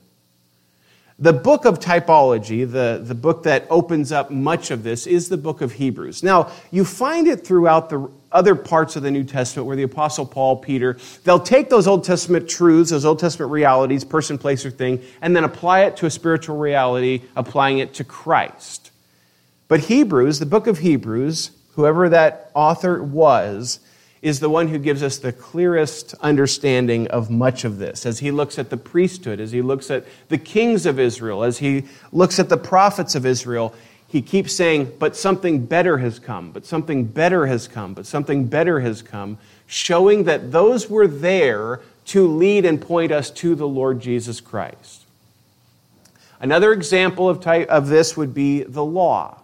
The 1.20 1.32
book 1.32 1.64
of 1.64 1.80
typology, 1.80 2.70
the, 2.70 3.00
the 3.02 3.14
book 3.14 3.42
that 3.42 3.66
opens 3.70 4.12
up 4.12 4.30
much 4.30 4.70
of 4.70 4.84
this, 4.84 5.04
is 5.04 5.28
the 5.28 5.37
book 5.37 5.60
of 5.62 5.72
Hebrews. 5.72 6.22
Now, 6.22 6.52
you 6.70 6.84
find 6.84 7.26
it 7.26 7.44
throughout 7.44 7.90
the 7.90 8.08
other 8.30 8.54
parts 8.54 8.94
of 8.94 9.02
the 9.02 9.10
New 9.10 9.25
Testament 9.25 9.66
where 9.66 9.75
the 9.75 9.82
Apostle 9.82 10.25
Paul, 10.25 10.58
Peter, 10.58 10.96
they'll 11.25 11.40
take 11.40 11.70
those 11.70 11.88
Old 11.88 12.04
Testament 12.04 12.48
truths, 12.48 12.90
those 12.90 13.04
Old 13.04 13.18
Testament 13.18 13.50
realities, 13.50 14.04
person, 14.04 14.38
place, 14.38 14.64
or 14.64 14.70
thing, 14.70 15.02
and 15.20 15.34
then 15.34 15.42
apply 15.42 15.80
it 15.80 15.96
to 15.96 16.06
a 16.06 16.10
spiritual 16.10 16.56
reality, 16.56 17.22
applying 17.34 17.78
it 17.78 17.94
to 17.94 18.04
Christ. 18.04 18.92
But 19.66 19.80
Hebrews, 19.80 20.38
the 20.38 20.46
book 20.46 20.68
of 20.68 20.78
Hebrews, 20.78 21.50
whoever 21.72 22.08
that 22.10 22.52
author 22.54 23.02
was, 23.02 23.80
is 24.20 24.40
the 24.40 24.50
one 24.50 24.68
who 24.68 24.78
gives 24.78 25.02
us 25.02 25.18
the 25.18 25.32
clearest 25.32 26.14
understanding 26.20 27.06
of 27.08 27.30
much 27.30 27.64
of 27.64 27.78
this. 27.78 28.04
As 28.04 28.18
he 28.18 28.30
looks 28.30 28.58
at 28.58 28.70
the 28.70 28.76
priesthood, 28.76 29.40
as 29.40 29.52
he 29.52 29.62
looks 29.62 29.90
at 29.90 30.04
the 30.28 30.38
kings 30.38 30.87
of 30.87 30.98
Israel, 30.98 31.44
as 31.44 31.58
he 31.58 31.84
looks 32.12 32.38
at 32.38 32.48
the 32.48 32.56
prophets 32.56 33.14
of 33.14 33.25
Israel, 33.25 33.75
he 34.08 34.22
keeps 34.22 34.54
saying, 34.54 34.92
But 34.98 35.14
something 35.16 35.66
better 35.66 35.98
has 35.98 36.18
come, 36.18 36.50
but 36.50 36.66
something 36.66 37.04
better 37.04 37.46
has 37.46 37.68
come, 37.68 37.94
but 37.94 38.06
something 38.06 38.46
better 38.46 38.80
has 38.80 39.02
come, 39.02 39.38
showing 39.66 40.25
that 40.25 40.50
those 40.50 40.88
were 40.88 41.06
there 41.06 41.80
to 42.06 42.26
lead 42.26 42.64
and 42.64 42.80
point 42.80 43.12
us 43.12 43.30
to 43.30 43.54
the 43.54 43.68
Lord 43.68 44.00
Jesus 44.00 44.40
Christ. 44.40 45.04
Another 46.40 46.72
example 46.72 47.28
of, 47.28 47.40
type, 47.40 47.68
of 47.68 47.88
this 47.88 48.16
would 48.16 48.32
be 48.32 48.62
the 48.62 48.84
law. 48.84 49.42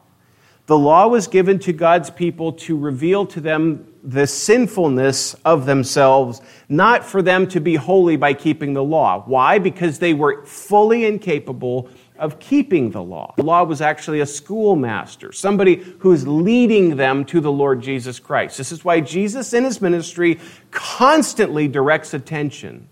The 0.66 0.78
law 0.78 1.08
was 1.08 1.26
given 1.26 1.58
to 1.60 1.74
God's 1.74 2.08
people 2.08 2.52
to 2.52 2.76
reveal 2.76 3.26
to 3.26 3.40
them 3.40 3.86
the 4.02 4.26
sinfulness 4.26 5.34
of 5.44 5.66
themselves, 5.66 6.40
not 6.68 7.04
for 7.04 7.20
them 7.20 7.46
to 7.48 7.60
be 7.60 7.74
holy 7.74 8.16
by 8.16 8.32
keeping 8.32 8.72
the 8.72 8.82
law. 8.82 9.22
Why? 9.26 9.58
Because 9.58 9.98
they 9.98 10.14
were 10.14 10.44
fully 10.46 11.04
incapable 11.04 11.90
of 12.18 12.38
keeping 12.38 12.92
the 12.92 13.02
law. 13.02 13.34
The 13.36 13.42
law 13.42 13.64
was 13.64 13.82
actually 13.82 14.20
a 14.20 14.26
schoolmaster, 14.26 15.32
somebody 15.32 15.76
who's 15.98 16.26
leading 16.26 16.96
them 16.96 17.24
to 17.26 17.40
the 17.40 17.52
Lord 17.52 17.82
Jesus 17.82 18.18
Christ. 18.18 18.56
This 18.56 18.72
is 18.72 18.84
why 18.84 19.00
Jesus 19.00 19.52
in 19.52 19.64
his 19.64 19.82
ministry 19.82 20.40
constantly 20.70 21.68
directs 21.68 22.14
attention 22.14 22.88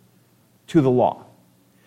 to 0.66 0.80
the 0.80 0.90
law. 0.90 1.24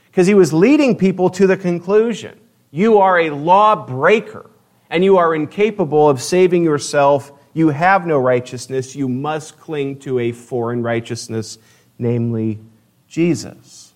Because 0.07 0.27
he 0.27 0.33
was 0.33 0.53
leading 0.53 0.95
people 0.97 1.29
to 1.31 1.45
the 1.45 1.57
conclusion 1.57 2.39
you 2.71 2.97
are 2.97 3.19
a 3.19 3.29
law 3.29 3.75
breaker 3.75 4.49
and 4.89 5.03
you 5.03 5.17
are 5.17 5.33
incapable 5.33 6.09
of 6.09 6.21
saving 6.21 6.63
yourself. 6.63 7.31
You 7.53 7.69
have 7.69 8.05
no 8.05 8.17
righteousness. 8.19 8.95
You 8.95 9.07
must 9.07 9.57
cling 9.59 9.99
to 9.99 10.19
a 10.19 10.31
foreign 10.31 10.83
righteousness, 10.83 11.57
namely 11.97 12.59
Jesus. 13.07 13.93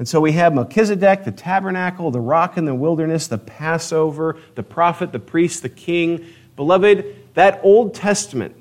And 0.00 0.08
so 0.08 0.18
we 0.18 0.32
have 0.32 0.54
Melchizedek, 0.54 1.24
the 1.24 1.30
tabernacle, 1.30 2.10
the 2.10 2.20
rock 2.20 2.56
in 2.56 2.64
the 2.64 2.74
wilderness, 2.74 3.26
the 3.26 3.36
Passover, 3.36 4.38
the 4.54 4.62
prophet, 4.62 5.12
the 5.12 5.18
priest, 5.18 5.60
the 5.62 5.68
king. 5.68 6.24
Beloved, 6.56 7.04
that 7.34 7.60
Old 7.62 7.92
Testament, 7.92 8.56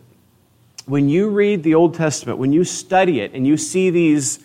when 0.86 1.08
you 1.08 1.30
read 1.30 1.64
the 1.64 1.76
Old 1.76 1.94
Testament, 1.94 2.40
when 2.40 2.52
you 2.52 2.66
study 2.66 3.22
it 3.22 3.32
and 3.34 3.48
you 3.48 3.56
see 3.56 3.90
these 3.90 4.40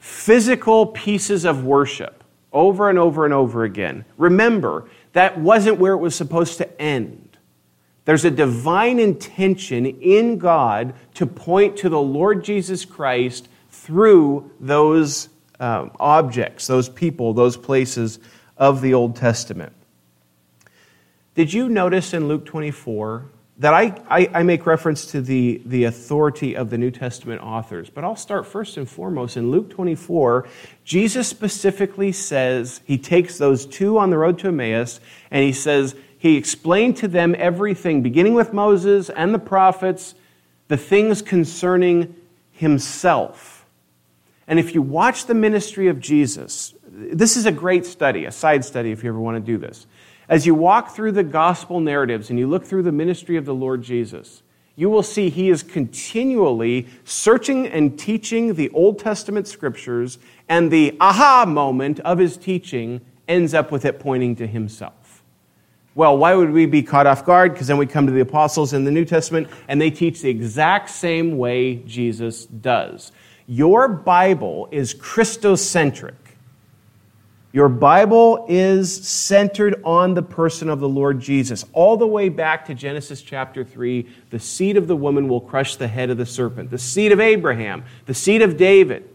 physical 0.00 0.86
pieces 0.86 1.44
of 1.44 1.64
worship 1.64 2.24
over 2.52 2.90
and 2.90 2.98
over 2.98 3.24
and 3.24 3.32
over 3.32 3.62
again, 3.62 4.04
remember 4.16 4.88
that 5.14 5.40
wasn't 5.40 5.78
where 5.78 5.94
it 5.94 5.98
was 5.98 6.14
supposed 6.14 6.58
to 6.58 6.80
end. 6.80 7.38
There's 8.04 8.24
a 8.24 8.30
divine 8.30 8.98
intention 9.00 9.86
in 9.86 10.38
God 10.38 10.94
to 11.14 11.26
point 11.26 11.78
to 11.78 11.88
the 11.88 12.00
Lord 12.00 12.44
Jesus 12.44 12.84
Christ 12.84 13.48
through 13.70 14.50
those 14.60 15.30
um, 15.58 15.92
objects, 15.98 16.66
those 16.66 16.88
people, 16.88 17.32
those 17.32 17.56
places 17.56 18.18
of 18.58 18.82
the 18.82 18.92
Old 18.92 19.16
Testament. 19.16 19.72
Did 21.34 21.52
you 21.52 21.68
notice 21.68 22.12
in 22.12 22.28
Luke 22.28 22.44
24 22.44 23.24
that 23.58 23.72
I, 23.72 23.94
I, 24.08 24.30
I, 24.34 24.42
make 24.42 24.66
reference 24.66 25.06
to 25.12 25.20
the, 25.20 25.62
the 25.64 25.84
authority 25.84 26.56
of 26.56 26.70
the 26.70 26.78
New 26.78 26.90
Testament 26.90 27.40
authors? 27.40 27.88
But 27.88 28.02
I'll 28.02 28.16
start 28.16 28.46
first 28.46 28.76
and 28.76 28.88
foremost. 28.88 29.36
In 29.36 29.52
Luke 29.52 29.70
24, 29.70 30.48
Jesus 30.84 31.28
specifically 31.28 32.10
says, 32.10 32.80
he 32.84 32.98
takes 32.98 33.38
those 33.38 33.64
two 33.64 33.96
on 33.98 34.10
the 34.10 34.18
road 34.18 34.40
to 34.40 34.48
Emmaus, 34.48 34.98
and 35.30 35.44
he 35.44 35.52
says, 35.52 35.94
he 36.18 36.36
explained 36.36 36.96
to 36.96 37.08
them 37.08 37.36
everything, 37.38 38.02
beginning 38.02 38.34
with 38.34 38.52
Moses 38.52 39.08
and 39.08 39.32
the 39.32 39.38
prophets, 39.38 40.14
the 40.68 40.76
things 40.76 41.22
concerning 41.22 42.16
himself. 42.50 43.64
And 44.46 44.58
if 44.58 44.74
you 44.74 44.82
watch 44.82 45.26
the 45.26 45.34
ministry 45.34 45.88
of 45.88 46.00
Jesus, 46.00 46.74
this 46.86 47.36
is 47.36 47.46
a 47.46 47.52
great 47.52 47.86
study, 47.86 48.24
a 48.24 48.32
side 48.32 48.64
study 48.64 48.90
if 48.90 49.02
you 49.02 49.10
ever 49.10 49.18
want 49.18 49.36
to 49.36 49.40
do 49.40 49.58
this. 49.58 49.86
As 50.28 50.46
you 50.46 50.54
walk 50.54 50.94
through 50.94 51.12
the 51.12 51.22
gospel 51.22 51.80
narratives 51.80 52.30
and 52.30 52.38
you 52.38 52.46
look 52.46 52.64
through 52.64 52.82
the 52.82 52.92
ministry 52.92 53.36
of 53.36 53.44
the 53.44 53.54
Lord 53.54 53.82
Jesus, 53.82 54.42
you 54.76 54.90
will 54.90 55.02
see 55.02 55.30
he 55.30 55.50
is 55.50 55.62
continually 55.62 56.88
searching 57.04 57.66
and 57.66 57.98
teaching 57.98 58.54
the 58.54 58.70
Old 58.70 58.98
Testament 58.98 59.46
scriptures, 59.46 60.18
and 60.48 60.70
the 60.70 60.96
aha 61.00 61.44
moment 61.46 62.00
of 62.00 62.18
his 62.18 62.36
teaching 62.36 63.00
ends 63.28 63.54
up 63.54 63.70
with 63.70 63.84
it 63.84 64.00
pointing 64.00 64.34
to 64.36 64.46
himself. 64.46 65.22
Well, 65.94 66.18
why 66.18 66.34
would 66.34 66.50
we 66.50 66.66
be 66.66 66.82
caught 66.82 67.06
off 67.06 67.24
guard? 67.24 67.52
Because 67.52 67.68
then 67.68 67.76
we 67.76 67.86
come 67.86 68.06
to 68.06 68.12
the 68.12 68.20
apostles 68.20 68.72
in 68.72 68.84
the 68.84 68.90
New 68.90 69.04
Testament, 69.04 69.48
and 69.68 69.80
they 69.80 69.90
teach 69.90 70.22
the 70.22 70.30
exact 70.30 70.90
same 70.90 71.38
way 71.38 71.76
Jesus 71.76 72.46
does. 72.46 73.12
Your 73.46 73.86
Bible 73.86 74.68
is 74.72 74.92
Christocentric. 74.92 76.14
Your 77.54 77.68
Bible 77.68 78.46
is 78.48 78.92
centered 79.06 79.80
on 79.84 80.14
the 80.14 80.24
person 80.24 80.68
of 80.68 80.80
the 80.80 80.88
Lord 80.88 81.20
Jesus. 81.20 81.64
All 81.72 81.96
the 81.96 82.04
way 82.04 82.28
back 82.28 82.64
to 82.64 82.74
Genesis 82.74 83.22
chapter 83.22 83.62
3, 83.62 84.08
the 84.30 84.40
seed 84.40 84.76
of 84.76 84.88
the 84.88 84.96
woman 84.96 85.28
will 85.28 85.40
crush 85.40 85.76
the 85.76 85.86
head 85.86 86.10
of 86.10 86.16
the 86.16 86.26
serpent, 86.26 86.72
the 86.72 86.78
seed 86.78 87.12
of 87.12 87.20
Abraham, 87.20 87.84
the 88.06 88.12
seed 88.12 88.42
of 88.42 88.56
David, 88.56 89.08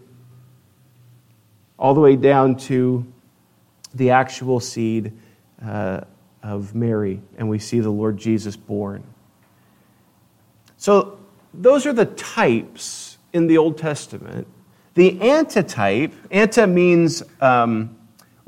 all 1.78 1.94
the 1.94 2.00
way 2.00 2.16
down 2.16 2.56
to 2.56 3.06
the 3.94 4.12
actual 4.12 4.62
seed 4.62 5.12
uh, 5.62 6.00
of 6.42 6.74
Mary, 6.74 7.20
and 7.38 7.50
we 7.50 7.60
see 7.60 7.82
the 7.82 7.90
Lord 7.90 8.18
Jesus 8.18 8.56
born. 8.56 9.04
So, 10.78 11.20
those 11.54 11.86
are 11.86 11.92
the 11.92 12.06
types 12.06 13.18
in 13.34 13.48
the 13.48 13.58
Old 13.58 13.78
Testament. 13.78 14.48
The 14.94 15.20
antitype, 15.20 16.14
anta 16.32 16.72
means 16.72 17.22
um, 17.42 17.98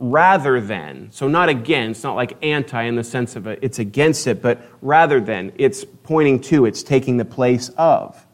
rather 0.01 0.59
than. 0.59 1.09
So 1.11 1.27
not 1.27 1.47
against, 1.47 2.03
not 2.03 2.15
like 2.15 2.35
anti 2.43 2.81
in 2.83 2.95
the 2.95 3.03
sense 3.03 3.35
of 3.35 3.45
a, 3.45 3.63
it's 3.63 3.79
against 3.79 4.25
it, 4.27 4.41
but 4.41 4.61
rather 4.81 5.21
than. 5.21 5.53
It's 5.55 5.85
pointing 5.85 6.41
to, 6.41 6.65
it's 6.65 6.83
taking 6.83 7.17
the 7.17 7.25
place 7.25 7.69
of. 7.77 8.25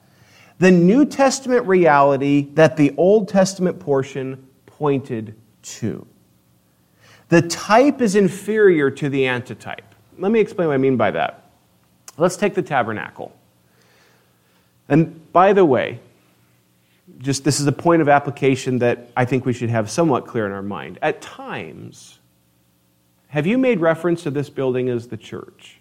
The 0.59 0.71
New 0.71 1.05
Testament 1.05 1.67
reality 1.67 2.47
that 2.53 2.77
the 2.77 2.95
Old 2.97 3.27
Testament 3.27 3.79
portion 3.79 4.47
pointed 4.65 5.35
to. 5.63 6.07
The 7.29 7.41
type 7.41 8.01
is 8.01 8.15
inferior 8.15 8.89
to 8.89 9.09
the 9.09 9.27
antitype. 9.27 9.93
Let 10.17 10.31
me 10.31 10.39
explain 10.39 10.69
what 10.69 10.75
I 10.75 10.77
mean 10.77 10.95
by 10.95 11.11
that. 11.11 11.51
Let's 12.17 12.37
take 12.37 12.55
the 12.55 12.61
tabernacle. 12.61 13.35
And 14.87 15.31
by 15.33 15.51
the 15.51 15.65
way, 15.65 15.99
just 17.19 17.43
this 17.43 17.59
is 17.59 17.67
a 17.67 17.71
point 17.71 18.01
of 18.01 18.09
application 18.09 18.79
that 18.79 19.09
I 19.15 19.25
think 19.25 19.45
we 19.45 19.53
should 19.53 19.69
have 19.69 19.89
somewhat 19.89 20.27
clear 20.27 20.45
in 20.45 20.51
our 20.51 20.61
mind. 20.61 20.99
At 21.01 21.21
times, 21.21 22.19
have 23.27 23.47
you 23.47 23.57
made 23.57 23.79
reference 23.79 24.23
to 24.23 24.31
this 24.31 24.49
building 24.49 24.89
as 24.89 25.07
the 25.07 25.17
church? 25.17 25.79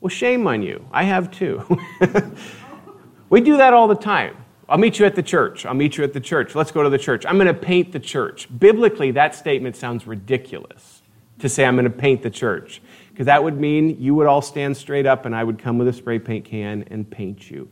Well, 0.00 0.10
shame 0.10 0.46
on 0.46 0.62
you. 0.62 0.86
I 0.92 1.04
have 1.04 1.30
too. 1.30 1.64
we 3.30 3.40
do 3.40 3.56
that 3.56 3.74
all 3.74 3.88
the 3.88 3.96
time. 3.96 4.36
I'll 4.68 4.78
meet 4.78 4.98
you 4.98 5.06
at 5.06 5.14
the 5.14 5.22
church. 5.22 5.64
I'll 5.64 5.74
meet 5.74 5.96
you 5.96 6.04
at 6.04 6.12
the 6.12 6.20
church. 6.20 6.54
Let's 6.54 6.70
go 6.70 6.82
to 6.82 6.90
the 6.90 6.98
church. 6.98 7.24
I'm 7.26 7.36
going 7.36 7.46
to 7.48 7.54
paint 7.54 7.90
the 7.90 7.98
church. 7.98 8.48
Biblically, 8.58 9.12
that 9.12 9.34
statement 9.34 9.76
sounds 9.76 10.06
ridiculous 10.06 11.02
to 11.38 11.48
say 11.48 11.64
I'm 11.64 11.74
going 11.74 11.84
to 11.84 11.90
paint 11.90 12.22
the 12.22 12.30
church 12.30 12.82
because 13.10 13.26
that 13.26 13.42
would 13.42 13.58
mean 13.58 14.00
you 14.00 14.14
would 14.14 14.26
all 14.26 14.42
stand 14.42 14.76
straight 14.76 15.06
up 15.06 15.24
and 15.24 15.34
I 15.34 15.42
would 15.42 15.58
come 15.58 15.78
with 15.78 15.88
a 15.88 15.92
spray 15.92 16.18
paint 16.18 16.44
can 16.44 16.84
and 16.90 17.08
paint 17.08 17.50
you. 17.50 17.68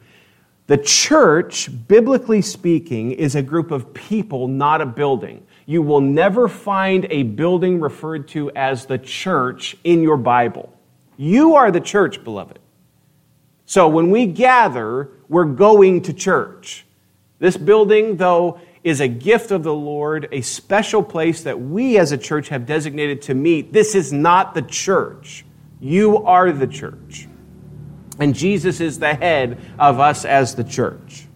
The 0.66 0.78
church, 0.78 1.70
biblically 1.86 2.42
speaking, 2.42 3.12
is 3.12 3.36
a 3.36 3.42
group 3.42 3.70
of 3.70 3.94
people, 3.94 4.48
not 4.48 4.80
a 4.80 4.86
building. 4.86 5.46
You 5.64 5.80
will 5.82 6.00
never 6.00 6.48
find 6.48 7.06
a 7.10 7.22
building 7.22 7.80
referred 7.80 8.26
to 8.28 8.50
as 8.52 8.86
the 8.86 8.98
church 8.98 9.76
in 9.84 10.02
your 10.02 10.16
Bible. 10.16 10.72
You 11.16 11.54
are 11.54 11.70
the 11.70 11.80
church, 11.80 12.24
beloved. 12.24 12.58
So 13.64 13.88
when 13.88 14.10
we 14.10 14.26
gather, 14.26 15.10
we're 15.28 15.44
going 15.44 16.02
to 16.02 16.12
church. 16.12 16.84
This 17.38 17.56
building, 17.56 18.16
though, 18.16 18.60
is 18.82 19.00
a 19.00 19.08
gift 19.08 19.50
of 19.50 19.62
the 19.62 19.74
Lord, 19.74 20.28
a 20.32 20.40
special 20.40 21.02
place 21.02 21.42
that 21.42 21.60
we 21.60 21.98
as 21.98 22.12
a 22.12 22.18
church 22.18 22.48
have 22.48 22.66
designated 22.66 23.22
to 23.22 23.34
meet. 23.34 23.72
This 23.72 23.94
is 23.94 24.12
not 24.12 24.54
the 24.54 24.62
church. 24.62 25.44
You 25.80 26.24
are 26.24 26.50
the 26.50 26.66
church. 26.66 27.28
And 28.18 28.34
Jesus 28.34 28.80
is 28.80 28.98
the 28.98 29.14
head 29.14 29.58
of 29.78 30.00
us 30.00 30.24
as 30.24 30.54
the 30.54 30.64
church. 30.64 31.26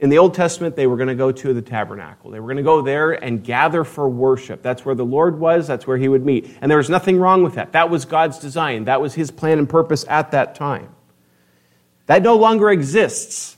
In 0.00 0.10
the 0.10 0.18
Old 0.18 0.34
Testament, 0.34 0.76
they 0.76 0.86
were 0.86 0.96
going 0.96 1.08
to 1.08 1.16
go 1.16 1.32
to 1.32 1.52
the 1.52 1.62
tabernacle. 1.62 2.30
They 2.30 2.38
were 2.38 2.46
going 2.46 2.58
to 2.58 2.62
go 2.62 2.82
there 2.82 3.12
and 3.12 3.42
gather 3.42 3.82
for 3.82 4.08
worship. 4.08 4.62
That's 4.62 4.84
where 4.84 4.94
the 4.94 5.04
Lord 5.04 5.40
was, 5.40 5.66
that's 5.66 5.86
where 5.86 5.96
he 5.96 6.08
would 6.08 6.24
meet. 6.24 6.48
And 6.60 6.70
there 6.70 6.78
was 6.78 6.88
nothing 6.88 7.18
wrong 7.18 7.42
with 7.42 7.54
that. 7.54 7.72
That 7.72 7.90
was 7.90 8.04
God's 8.04 8.38
design, 8.38 8.84
that 8.84 9.00
was 9.00 9.14
his 9.14 9.30
plan 9.30 9.58
and 9.58 9.68
purpose 9.68 10.04
at 10.08 10.30
that 10.30 10.54
time. 10.54 10.94
That 12.06 12.22
no 12.22 12.36
longer 12.36 12.70
exists 12.70 13.56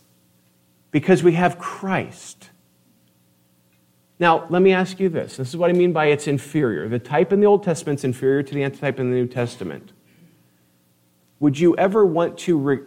because 0.91 1.23
we 1.23 1.33
have 1.33 1.59
Christ. 1.59 2.49
Now, 4.19 4.47
let 4.51 4.61
me 4.61 4.73
ask 4.73 4.99
you 4.99 5.09
this. 5.09 5.37
This 5.37 5.49
is 5.49 5.57
what 5.57 5.71
I 5.71 5.73
mean 5.73 5.93
by 5.93 6.07
it's 6.07 6.27
inferior. 6.27 6.89
The 6.89 6.99
type 6.99 7.33
in 7.33 7.41
the 7.41 7.47
Old 7.47 7.63
Testament 7.63 8.01
is 8.01 8.05
inferior 8.05 8.43
to 8.43 8.55
the 8.55 8.65
antitype 8.65 8.99
in 8.99 9.11
the 9.11 9.17
New 9.17 9.27
Testament. 9.27 9.93
Would 11.41 11.59
you 11.59 11.75
ever 11.77 12.05
want 12.07 12.39
to 12.41 12.59
re- 12.59 12.81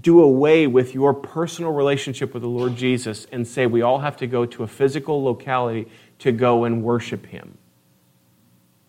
do 0.00 0.20
away 0.20 0.66
with 0.66 0.94
your 0.94 1.14
personal 1.14 1.72
relationship 1.72 2.34
with 2.34 2.42
the 2.42 2.48
Lord 2.48 2.76
Jesus 2.76 3.26
and 3.30 3.46
say 3.46 3.66
we 3.66 3.82
all 3.82 4.00
have 4.00 4.16
to 4.18 4.26
go 4.26 4.44
to 4.44 4.64
a 4.64 4.66
physical 4.66 5.22
locality 5.22 5.88
to 6.18 6.32
go 6.32 6.64
and 6.64 6.82
worship 6.82 7.26
Him? 7.26 7.56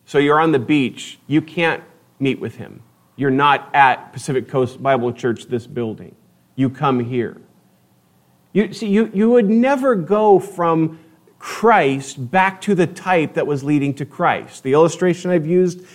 So 0.06 0.18
you're 0.18 0.40
on 0.40 0.52
the 0.52 0.60
beach, 0.60 1.20
you 1.28 1.42
can't 1.42 1.84
meet 2.20 2.40
with 2.40 2.56
Him. 2.56 2.82
You're 3.16 3.32
not 3.32 3.70
at 3.74 4.12
Pacific 4.12 4.50
Coast 4.50 4.82
Bible 4.82 5.14
Church, 5.14 5.46
this 5.46 5.68
building. 5.68 6.16
You 6.56 6.70
come 6.70 7.00
here. 7.00 7.38
You, 8.54 8.74
see, 8.74 8.88
you, 8.88 9.12
you 9.14 9.30
would 9.30 9.50
never 9.50 9.96
go 9.96 10.40
from 10.40 11.00
Christ 11.40 12.32
back 12.32 12.62
to 12.62 12.74
the 12.74 12.88
type 12.88 13.36
that 13.36 13.46
was 13.46 13.64
leading 13.64 13.94
to 13.96 14.06
Christ. 14.06 14.64
The 14.64 14.74
illustration 14.74 15.30
I've 15.30 15.46
used 15.46 15.86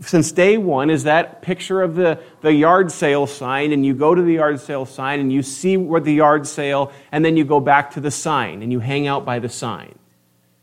since 0.00 0.32
day 0.32 0.58
one 0.58 0.90
is 0.90 1.04
that 1.04 1.42
picture 1.42 1.82
of 1.82 1.94
the, 1.94 2.20
the 2.42 2.52
yard 2.52 2.92
sale 2.92 3.26
sign, 3.26 3.72
and 3.72 3.84
you 3.84 3.94
go 3.94 4.14
to 4.14 4.22
the 4.22 4.34
yard 4.34 4.60
sale 4.60 4.84
sign 4.84 5.20
and 5.20 5.32
you 5.32 5.42
see 5.42 5.76
where 5.76 6.00
the 6.00 6.12
yard 6.12 6.46
sale, 6.46 6.92
and 7.12 7.24
then 7.24 7.36
you 7.36 7.44
go 7.44 7.60
back 7.60 7.90
to 7.92 8.00
the 8.00 8.10
sign 8.10 8.62
and 8.62 8.70
you 8.70 8.80
hang 8.80 9.06
out 9.06 9.24
by 9.24 9.38
the 9.38 9.48
sign. 9.48 9.98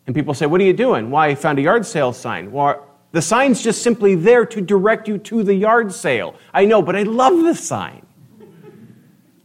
And 0.06 0.16
people 0.16 0.34
say, 0.34 0.46
What 0.46 0.62
are 0.62 0.66
you 0.66 0.74
doing? 0.74 1.10
Why, 1.10 1.28
I 1.28 1.36
found 1.36 1.60
a 1.60 1.62
yard 1.62 1.86
sale 1.86 2.14
sign. 2.14 2.52
Well, 2.52 2.88
the 3.12 3.22
sign's 3.22 3.64
just 3.64 3.84
simply 3.84 4.16
there 4.16 4.46
to 4.46 4.62
direct 4.62 5.08
you 5.08 5.18
to 5.20 5.44
the 5.44 5.54
yard 5.54 5.94
sale. 5.94 6.36
I 6.54 6.66
know, 6.66 6.82
but 6.82 6.96
I 6.96 7.04
love 7.04 7.44
the 7.44 7.56
sign. 7.56 8.06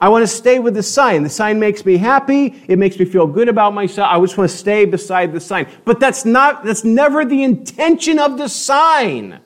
I 0.01 0.09
want 0.11 0.22
to 0.22 0.29
stay 0.29 0.61
with 0.61 0.74
the 0.74 0.83
sign. 0.83 1.24
The 1.24 1.29
sign 1.29 1.59
makes 1.59 1.85
me 1.85 1.96
happy. 1.96 2.62
It 2.68 2.79
makes 2.79 2.98
me 2.98 3.05
feel 3.05 3.27
good 3.27 3.48
about 3.48 3.74
myself. 3.74 4.09
I 4.11 4.20
just 4.20 4.38
want 4.38 4.48
to 4.48 4.57
stay 4.57 4.85
beside 4.85 5.33
the 5.33 5.40
sign. 5.40 5.66
But 5.85 5.98
that's 5.98 6.24
not, 6.24 6.64
that's 6.64 6.85
never 6.85 7.24
the 7.24 7.42
intention 7.42 8.18
of 8.20 8.38
the 8.38 8.48
sign. 8.48 9.40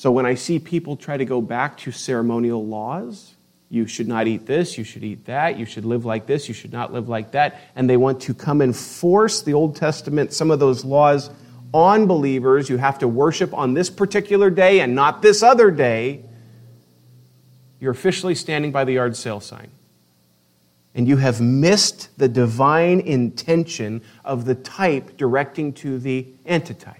So 0.00 0.10
when 0.10 0.24
I 0.24 0.32
see 0.32 0.58
people 0.58 0.96
try 0.96 1.18
to 1.18 1.26
go 1.26 1.42
back 1.42 1.76
to 1.80 1.92
ceremonial 1.92 2.64
laws, 2.64 3.34
you 3.68 3.86
should 3.86 4.08
not 4.08 4.26
eat 4.26 4.46
this, 4.46 4.78
you 4.78 4.82
should 4.82 5.04
eat 5.04 5.26
that, 5.26 5.58
you 5.58 5.66
should 5.66 5.84
live 5.84 6.06
like 6.06 6.24
this, 6.24 6.48
you 6.48 6.54
should 6.54 6.72
not 6.72 6.90
live 6.90 7.10
like 7.10 7.32
that, 7.32 7.60
and 7.76 7.90
they 7.90 7.98
want 7.98 8.22
to 8.22 8.32
come 8.32 8.62
and 8.62 8.74
force 8.74 9.42
the 9.42 9.52
Old 9.52 9.76
Testament, 9.76 10.32
some 10.32 10.50
of 10.50 10.58
those 10.58 10.86
laws 10.86 11.28
on 11.74 12.06
believers, 12.06 12.70
you 12.70 12.78
have 12.78 12.98
to 13.00 13.08
worship 13.08 13.52
on 13.52 13.74
this 13.74 13.90
particular 13.90 14.48
day 14.48 14.80
and 14.80 14.94
not 14.94 15.20
this 15.20 15.42
other 15.42 15.70
day, 15.70 16.24
you're 17.78 17.92
officially 17.92 18.34
standing 18.34 18.72
by 18.72 18.84
the 18.84 18.94
yard 18.94 19.14
sale 19.14 19.40
sign. 19.40 19.70
And 20.94 21.06
you 21.06 21.18
have 21.18 21.42
missed 21.42 22.08
the 22.16 22.26
divine 22.26 23.00
intention 23.00 24.00
of 24.24 24.46
the 24.46 24.54
type 24.54 25.18
directing 25.18 25.74
to 25.74 25.98
the 25.98 26.26
antitype 26.46 26.96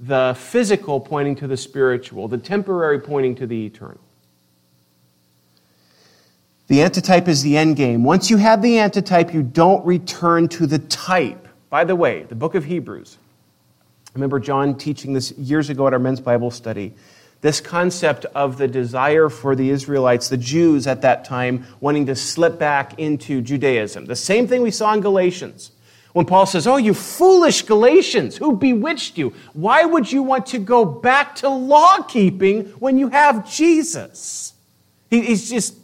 the 0.00 0.36
physical 0.38 1.00
pointing 1.00 1.36
to 1.36 1.46
the 1.46 1.56
spiritual, 1.56 2.28
the 2.28 2.38
temporary 2.38 3.00
pointing 3.00 3.34
to 3.36 3.46
the 3.46 3.66
eternal. 3.66 4.00
The 6.68 6.82
antitype 6.82 7.28
is 7.28 7.42
the 7.42 7.56
end 7.56 7.76
game. 7.76 8.04
Once 8.04 8.30
you 8.30 8.36
have 8.36 8.60
the 8.60 8.78
antitype, 8.78 9.32
you 9.32 9.42
don't 9.42 9.84
return 9.86 10.48
to 10.48 10.66
the 10.66 10.78
type. 10.78 11.48
By 11.70 11.84
the 11.84 11.96
way, 11.96 12.24
the 12.24 12.34
book 12.34 12.54
of 12.54 12.64
Hebrews. 12.64 13.16
I 14.08 14.10
remember 14.14 14.38
John 14.38 14.76
teaching 14.76 15.14
this 15.14 15.32
years 15.32 15.70
ago 15.70 15.86
at 15.86 15.92
our 15.94 15.98
men's 15.98 16.20
Bible 16.20 16.50
study. 16.50 16.94
This 17.40 17.60
concept 17.60 18.26
of 18.34 18.58
the 18.58 18.68
desire 18.68 19.28
for 19.28 19.54
the 19.54 19.70
Israelites, 19.70 20.28
the 20.28 20.36
Jews 20.36 20.86
at 20.86 21.02
that 21.02 21.24
time, 21.24 21.64
wanting 21.80 22.06
to 22.06 22.16
slip 22.16 22.58
back 22.58 22.98
into 22.98 23.40
Judaism. 23.40 24.06
The 24.06 24.16
same 24.16 24.46
thing 24.46 24.60
we 24.60 24.70
saw 24.70 24.92
in 24.92 25.00
Galatians. 25.00 25.70
When 26.18 26.26
Paul 26.26 26.46
says, 26.46 26.66
Oh, 26.66 26.78
you 26.78 26.94
foolish 26.94 27.62
Galatians, 27.62 28.36
who 28.36 28.56
bewitched 28.56 29.16
you? 29.18 29.32
Why 29.52 29.84
would 29.84 30.10
you 30.10 30.24
want 30.24 30.46
to 30.46 30.58
go 30.58 30.84
back 30.84 31.36
to 31.36 31.48
law 31.48 32.02
keeping 32.02 32.64
when 32.80 32.98
you 32.98 33.06
have 33.10 33.48
Jesus? 33.48 34.54
He, 35.10 35.22
he's 35.22 35.48
just, 35.48 35.76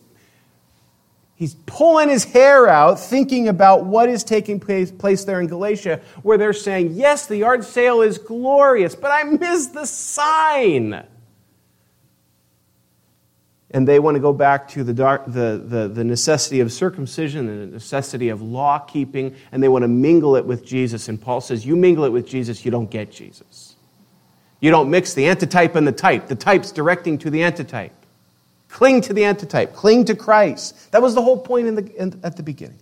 he's 1.36 1.54
pulling 1.66 2.08
his 2.08 2.24
hair 2.24 2.66
out, 2.66 2.98
thinking 2.98 3.46
about 3.46 3.84
what 3.84 4.08
is 4.08 4.24
taking 4.24 4.58
place, 4.58 4.90
place 4.90 5.24
there 5.24 5.40
in 5.40 5.46
Galatia, 5.46 6.00
where 6.24 6.36
they're 6.36 6.52
saying, 6.52 6.94
Yes, 6.94 7.28
the 7.28 7.36
yard 7.36 7.62
sale 7.62 8.02
is 8.02 8.18
glorious, 8.18 8.96
but 8.96 9.12
I 9.12 9.22
miss 9.22 9.68
the 9.68 9.86
sign 9.86 11.06
and 13.74 13.88
they 13.88 13.98
want 13.98 14.14
to 14.14 14.20
go 14.20 14.32
back 14.32 14.68
to 14.68 14.84
the, 14.84 14.94
dark, 14.94 15.24
the, 15.26 15.60
the, 15.66 15.88
the, 15.88 16.04
necessity 16.04 16.60
of 16.60 16.72
circumcision 16.72 17.48
and 17.48 17.60
the 17.60 17.74
necessity 17.74 18.28
of 18.28 18.40
law 18.40 18.78
keeping, 18.78 19.34
and 19.50 19.60
they 19.60 19.68
want 19.68 19.82
to 19.82 19.88
mingle 19.88 20.36
it 20.36 20.46
with 20.46 20.64
Jesus. 20.64 21.08
And 21.08 21.20
Paul 21.20 21.40
says, 21.40 21.66
You 21.66 21.74
mingle 21.74 22.04
it 22.04 22.10
with 22.10 22.24
Jesus, 22.26 22.64
you 22.64 22.70
don't 22.70 22.88
get 22.88 23.10
Jesus. 23.10 23.74
You 24.60 24.70
don't 24.70 24.90
mix 24.90 25.12
the 25.12 25.26
antitype 25.26 25.74
and 25.74 25.86
the 25.86 25.92
type. 25.92 26.28
The 26.28 26.36
type's 26.36 26.70
directing 26.70 27.18
to 27.18 27.30
the 27.30 27.42
antitype. 27.42 27.92
Cling 28.68 29.00
to 29.02 29.12
the 29.12 29.24
antitype, 29.24 29.74
cling 29.74 30.04
to 30.04 30.14
Christ. 30.14 30.92
That 30.92 31.02
was 31.02 31.16
the 31.16 31.22
whole 31.22 31.38
point 31.38 31.66
in 31.66 31.74
the, 31.74 31.94
in, 32.00 32.20
at 32.22 32.36
the 32.36 32.44
beginning. 32.44 32.78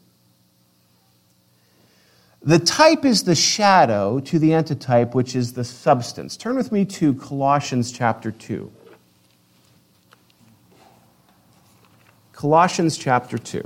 The 2.42 2.58
type 2.58 3.06
is 3.06 3.24
the 3.24 3.34
shadow 3.34 4.20
to 4.20 4.38
the 4.38 4.52
antitype, 4.52 5.14
which 5.14 5.34
is 5.34 5.54
the 5.54 5.64
substance. 5.64 6.36
Turn 6.36 6.56
with 6.56 6.70
me 6.70 6.84
to 6.84 7.14
Colossians 7.14 7.92
chapter 7.92 8.30
2. 8.30 8.70
Colossians 12.42 12.98
chapter 12.98 13.38
2. 13.38 13.62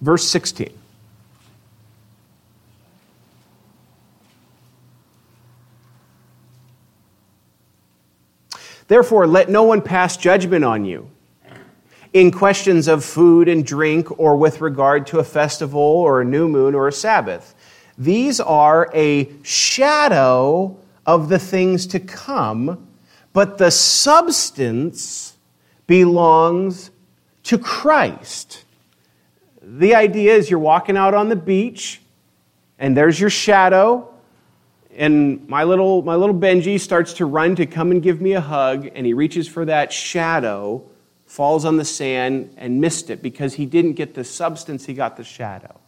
Verse 0.00 0.28
16. 0.28 0.76
Therefore, 8.88 9.28
let 9.28 9.48
no 9.48 9.62
one 9.62 9.80
pass 9.80 10.16
judgment 10.16 10.64
on 10.64 10.84
you 10.84 11.08
in 12.12 12.32
questions 12.32 12.88
of 12.88 13.04
food 13.04 13.46
and 13.46 13.64
drink 13.64 14.18
or 14.18 14.36
with 14.36 14.60
regard 14.60 15.06
to 15.06 15.20
a 15.20 15.24
festival 15.24 15.80
or 15.80 16.22
a 16.22 16.24
new 16.24 16.48
moon 16.48 16.74
or 16.74 16.88
a 16.88 16.92
Sabbath. 16.92 17.54
These 17.96 18.40
are 18.40 18.90
a 18.92 19.30
shadow 19.44 20.76
of 21.06 21.28
the 21.28 21.38
things 21.38 21.86
to 21.86 22.00
come 22.00 22.87
but 23.38 23.56
the 23.56 23.70
substance 23.70 25.36
belongs 25.86 26.90
to 27.44 27.56
Christ. 27.56 28.64
The 29.62 29.94
idea 29.94 30.34
is 30.34 30.50
you're 30.50 30.58
walking 30.58 30.96
out 30.96 31.14
on 31.14 31.28
the 31.28 31.36
beach, 31.36 32.02
and 32.80 32.96
there's 32.96 33.20
your 33.20 33.30
shadow, 33.30 34.12
and 34.96 35.48
my 35.48 35.62
little, 35.62 36.02
my 36.02 36.16
little 36.16 36.34
Benji 36.34 36.80
starts 36.80 37.12
to 37.12 37.26
run 37.26 37.54
to 37.54 37.64
come 37.64 37.92
and 37.92 38.02
give 38.02 38.20
me 38.20 38.32
a 38.32 38.40
hug, 38.40 38.90
and 38.92 39.06
he 39.06 39.12
reaches 39.14 39.46
for 39.46 39.64
that 39.66 39.92
shadow, 39.92 40.84
falls 41.26 41.64
on 41.64 41.76
the 41.76 41.84
sand, 41.84 42.52
and 42.56 42.80
missed 42.80 43.08
it 43.08 43.22
because 43.22 43.54
he 43.54 43.66
didn't 43.66 43.92
get 43.92 44.14
the 44.14 44.24
substance, 44.24 44.84
he 44.84 44.94
got 44.94 45.16
the 45.16 45.22
shadow. 45.22 45.78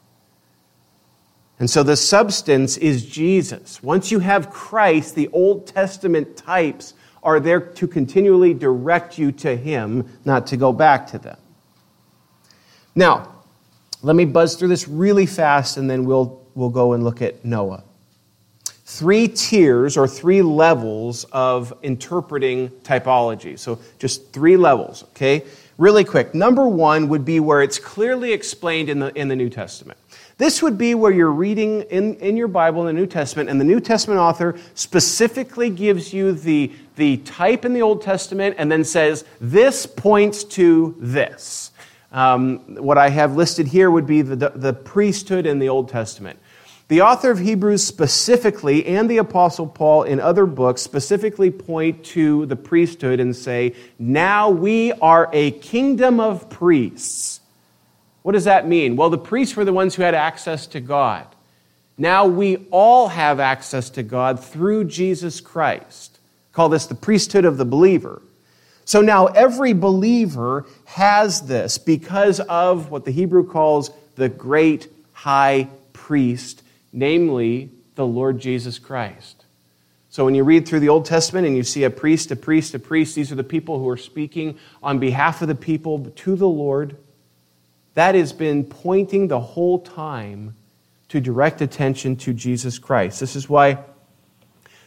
And 1.58 1.68
so 1.68 1.82
the 1.82 1.96
substance 1.96 2.76
is 2.76 3.04
Jesus. 3.04 3.82
Once 3.82 4.12
you 4.12 4.20
have 4.20 4.50
Christ, 4.50 5.16
the 5.16 5.26
Old 5.32 5.66
Testament 5.66 6.36
types 6.36 6.94
are 7.22 7.40
there 7.40 7.60
to 7.60 7.86
continually 7.86 8.54
direct 8.54 9.18
you 9.18 9.32
to 9.32 9.56
Him, 9.56 10.08
not 10.24 10.46
to 10.48 10.56
go 10.56 10.72
back 10.72 11.06
to 11.08 11.18
them. 11.18 11.36
Now, 12.94 13.34
let 14.02 14.16
me 14.16 14.24
buzz 14.24 14.56
through 14.56 14.68
this 14.68 14.88
really 14.88 15.26
fast 15.26 15.76
and 15.76 15.88
then 15.88 16.04
we'll, 16.04 16.42
we'll 16.54 16.70
go 16.70 16.94
and 16.94 17.04
look 17.04 17.22
at 17.22 17.44
Noah. 17.44 17.84
Three 18.84 19.28
tiers 19.28 19.96
or 19.96 20.08
three 20.08 20.42
levels 20.42 21.24
of 21.32 21.72
interpreting 21.82 22.70
typology. 22.82 23.58
So, 23.58 23.78
just 23.98 24.32
three 24.32 24.56
levels, 24.56 25.04
okay? 25.10 25.44
Really 25.78 26.04
quick. 26.04 26.34
Number 26.34 26.66
one 26.66 27.08
would 27.08 27.24
be 27.24 27.40
where 27.40 27.62
it's 27.62 27.78
clearly 27.78 28.32
explained 28.32 28.88
in 28.88 28.98
the, 28.98 29.16
in 29.18 29.28
the 29.28 29.36
New 29.36 29.48
Testament. 29.48 29.98
This 30.40 30.62
would 30.62 30.78
be 30.78 30.94
where 30.94 31.12
you're 31.12 31.30
reading 31.30 31.82
in, 31.90 32.14
in 32.14 32.34
your 32.34 32.48
Bible 32.48 32.80
in 32.80 32.86
the 32.86 32.98
New 32.98 33.06
Testament, 33.06 33.50
and 33.50 33.60
the 33.60 33.64
New 33.66 33.78
Testament 33.78 34.20
author 34.20 34.58
specifically 34.72 35.68
gives 35.68 36.14
you 36.14 36.32
the, 36.32 36.72
the 36.96 37.18
type 37.18 37.66
in 37.66 37.74
the 37.74 37.82
Old 37.82 38.00
Testament 38.00 38.54
and 38.56 38.72
then 38.72 38.82
says, 38.82 39.26
This 39.38 39.84
points 39.84 40.44
to 40.44 40.96
this. 40.98 41.72
Um, 42.10 42.76
what 42.76 42.96
I 42.96 43.10
have 43.10 43.36
listed 43.36 43.66
here 43.66 43.90
would 43.90 44.06
be 44.06 44.22
the, 44.22 44.34
the, 44.34 44.48
the 44.54 44.72
priesthood 44.72 45.44
in 45.44 45.58
the 45.58 45.68
Old 45.68 45.90
Testament. 45.90 46.38
The 46.88 47.02
author 47.02 47.30
of 47.30 47.38
Hebrews 47.38 47.84
specifically, 47.84 48.86
and 48.86 49.10
the 49.10 49.18
Apostle 49.18 49.66
Paul 49.66 50.04
in 50.04 50.20
other 50.20 50.46
books, 50.46 50.80
specifically 50.80 51.50
point 51.50 52.02
to 52.06 52.46
the 52.46 52.56
priesthood 52.56 53.20
and 53.20 53.36
say, 53.36 53.74
Now 53.98 54.48
we 54.48 54.92
are 54.92 55.28
a 55.34 55.50
kingdom 55.50 56.18
of 56.18 56.48
priests. 56.48 57.39
What 58.22 58.32
does 58.32 58.44
that 58.44 58.68
mean? 58.68 58.96
Well, 58.96 59.10
the 59.10 59.18
priests 59.18 59.56
were 59.56 59.64
the 59.64 59.72
ones 59.72 59.94
who 59.94 60.02
had 60.02 60.14
access 60.14 60.66
to 60.68 60.80
God. 60.80 61.26
Now 61.96 62.26
we 62.26 62.66
all 62.70 63.08
have 63.08 63.40
access 63.40 63.90
to 63.90 64.02
God 64.02 64.42
through 64.42 64.84
Jesus 64.84 65.40
Christ. 65.40 66.18
Call 66.52 66.68
this 66.68 66.86
the 66.86 66.94
priesthood 66.94 67.44
of 67.44 67.56
the 67.56 67.64
believer. 67.64 68.22
So 68.84 69.00
now 69.00 69.26
every 69.26 69.72
believer 69.72 70.66
has 70.86 71.42
this 71.42 71.78
because 71.78 72.40
of 72.40 72.90
what 72.90 73.04
the 73.04 73.10
Hebrew 73.10 73.46
calls 73.46 73.90
the 74.16 74.28
great 74.28 74.88
high 75.12 75.68
priest, 75.92 76.62
namely 76.92 77.70
the 77.94 78.06
Lord 78.06 78.40
Jesus 78.40 78.78
Christ. 78.78 79.44
So 80.08 80.24
when 80.24 80.34
you 80.34 80.42
read 80.42 80.66
through 80.66 80.80
the 80.80 80.88
Old 80.88 81.04
Testament 81.04 81.46
and 81.46 81.56
you 81.56 81.62
see 81.62 81.84
a 81.84 81.90
priest, 81.90 82.32
a 82.32 82.36
priest, 82.36 82.74
a 82.74 82.80
priest, 82.80 83.14
these 83.14 83.30
are 83.30 83.36
the 83.36 83.44
people 83.44 83.78
who 83.78 83.88
are 83.88 83.96
speaking 83.96 84.58
on 84.82 84.98
behalf 84.98 85.40
of 85.40 85.48
the 85.48 85.54
people 85.54 86.10
to 86.16 86.34
the 86.34 86.48
Lord. 86.48 86.96
That 87.94 88.14
has 88.14 88.32
been 88.32 88.64
pointing 88.64 89.28
the 89.28 89.40
whole 89.40 89.80
time 89.80 90.56
to 91.08 91.20
direct 91.20 91.60
attention 91.60 92.16
to 92.16 92.32
Jesus 92.32 92.78
Christ. 92.78 93.18
This 93.20 93.34
is 93.34 93.48
why, 93.48 93.78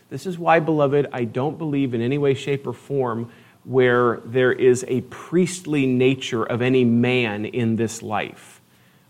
this 0.09 0.25
is 0.25 0.39
why, 0.39 0.59
beloved, 0.59 1.07
I 1.11 1.25
don't 1.25 1.57
believe 1.57 1.93
in 1.93 2.01
any 2.01 2.17
way, 2.17 2.33
shape, 2.33 2.65
or 2.65 2.73
form 2.73 3.31
where 3.65 4.21
there 4.25 4.51
is 4.51 4.85
a 4.87 5.01
priestly 5.01 5.85
nature 5.85 6.43
of 6.43 6.61
any 6.61 6.83
man 6.83 7.45
in 7.45 7.75
this 7.75 8.01
life. 8.01 8.61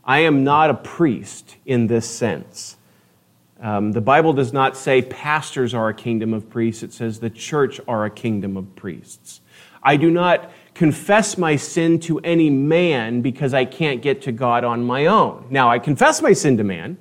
I 0.03 0.19
am 0.19 0.43
not 0.43 0.69
a 0.69 0.75
priest 0.75 1.56
in 1.65 1.88
this 1.88 2.10
sense. 2.10 2.77
Um, 3.62 3.93
the 3.93 4.01
Bible 4.01 4.34
does 4.34 4.51
not 4.51 4.75
say 4.75 5.01
pastors 5.01 5.73
are 5.73 5.89
a 5.89 5.93
kingdom 5.93 6.34
of 6.34 6.49
priests, 6.49 6.84
it 6.84 6.93
says 6.93 7.19
the 7.19 7.29
church 7.29 7.79
are 7.88 8.06
a 8.06 8.10
kingdom 8.10 8.58
of 8.58 8.75
priests. 8.75 9.39
I 9.82 9.97
do 9.97 10.12
not 10.12 10.51
confess 10.74 11.38
my 11.38 11.56
sin 11.56 12.00
to 12.00 12.20
any 12.20 12.50
man 12.50 13.22
because 13.22 13.54
I 13.54 13.66
can't 13.66 14.02
get 14.02 14.22
to 14.24 14.32
God 14.32 14.64
on 14.64 14.84
my 14.84 15.06
own. 15.06 15.46
Now, 15.50 15.70
I 15.70 15.80
confess 15.80 16.22
my 16.22 16.34
sin 16.34 16.58
to 16.58 16.64
man. 16.64 16.98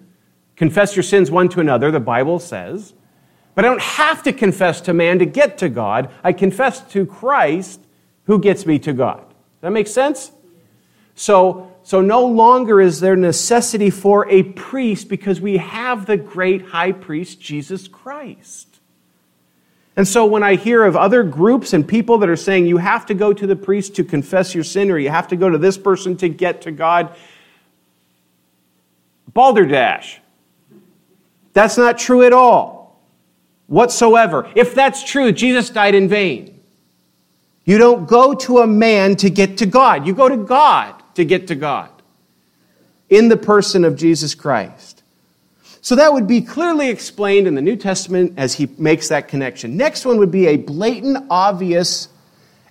Confess 0.57 0.95
your 0.95 1.03
sins 1.03 1.31
one 1.31 1.49
to 1.51 1.61
another, 1.61 1.91
the 1.91 2.01
Bible 2.01 2.39
says. 2.39 2.95
But 3.55 3.65
I 3.65 3.69
don't 3.69 3.83
have 3.83 4.23
to 4.25 4.33
confess 4.33 4.81
to 4.83 4.95
man 4.95 5.19
to 5.19 5.27
get 5.27 5.59
to 5.59 5.69
God. 5.69 6.11
I 6.23 6.33
confess 6.33 6.81
to 6.93 7.07
Christ 7.07 7.81
who 8.25 8.39
gets 8.39 8.67
me 8.67 8.79
to 8.81 8.93
God. 8.93 9.21
Does 9.21 9.61
that 9.63 9.71
make 9.73 9.89
sense? 9.89 10.33
So, 11.15 11.75
so 11.83 12.01
no 12.01 12.25
longer 12.25 12.81
is 12.81 13.01
there 13.01 13.17
necessity 13.17 13.91
for 13.91 14.29
a 14.29 14.43
priest 14.43 15.09
because 15.09 15.41
we 15.41 15.59
have 15.59 16.07
the 16.07 16.17
great 16.17 16.67
high 16.67 16.93
priest, 16.93 17.41
Jesus 17.41 17.89
Christ. 17.89 18.72
And 19.95 20.09
so 20.09 20.25
when 20.25 20.43
I 20.43 20.55
hear 20.55 20.85
of 20.85 20.97
other 20.97 21.23
groups 21.23 21.75
and 21.75 21.87
people 21.87 22.19
that 22.19 22.29
are 22.29 22.37
saying 22.37 22.67
you 22.67 22.79
have 22.79 23.05
to 23.07 23.15
go 23.15 23.33
to 23.33 23.47
the 23.47 23.57
priest 23.57 23.95
to 23.97 24.05
confess 24.05 24.55
your 24.55 24.65
sin 24.65 24.91
or 24.91 24.99
you 24.99 25.11
have 25.11 25.29
to 25.29 25.37
go 25.37 25.51
to 25.51 25.59
this 25.59 25.77
person 25.77 26.17
to 26.19 26.29
get 26.29 26.63
to 26.63 26.71
God, 26.71 27.15
balderdash. 29.35 30.21
That's 31.53 31.77
not 31.77 31.99
true 31.99 32.25
at 32.25 32.33
all, 32.33 32.99
whatsoever. 33.67 34.51
If 34.55 34.75
that's 34.75 35.05
true, 35.05 35.31
Jesus 35.33 35.69
died 35.69 35.95
in 35.95 36.09
vain. 36.09 36.61
You 37.65 37.79
don't 37.79 38.09
go 38.09 38.35
to 38.35 38.59
a 38.59 38.67
man 38.67 39.17
to 39.17 39.31
get 39.31 39.59
to 39.59 39.67
God, 39.67 40.07
you 40.07 40.15
go 40.15 40.29
to 40.29 40.39
God 40.39 41.03
to 41.15 41.25
get 41.25 41.47
to 41.49 41.55
God 41.55 41.91
in 43.11 43.29
the 43.29 43.37
person 43.37 43.85
of 43.85 43.95
Jesus 43.95 44.35
Christ. 44.35 45.02
So 45.85 45.97
that 45.97 46.13
would 46.13 46.29
be 46.29 46.41
clearly 46.41 46.91
explained 46.91 47.49
in 47.49 47.57
the 47.57 47.61
New 47.61 47.75
Testament 47.75 48.35
as 48.37 48.55
he 48.55 48.69
makes 48.79 49.09
that 49.09 49.27
connection. 49.27 49.77
Next 49.77 50.07
one 50.07 50.19
would 50.19 50.31
be 50.31 50.47
a 50.47 50.57
blatant, 50.57 51.27
obvious 51.29 52.09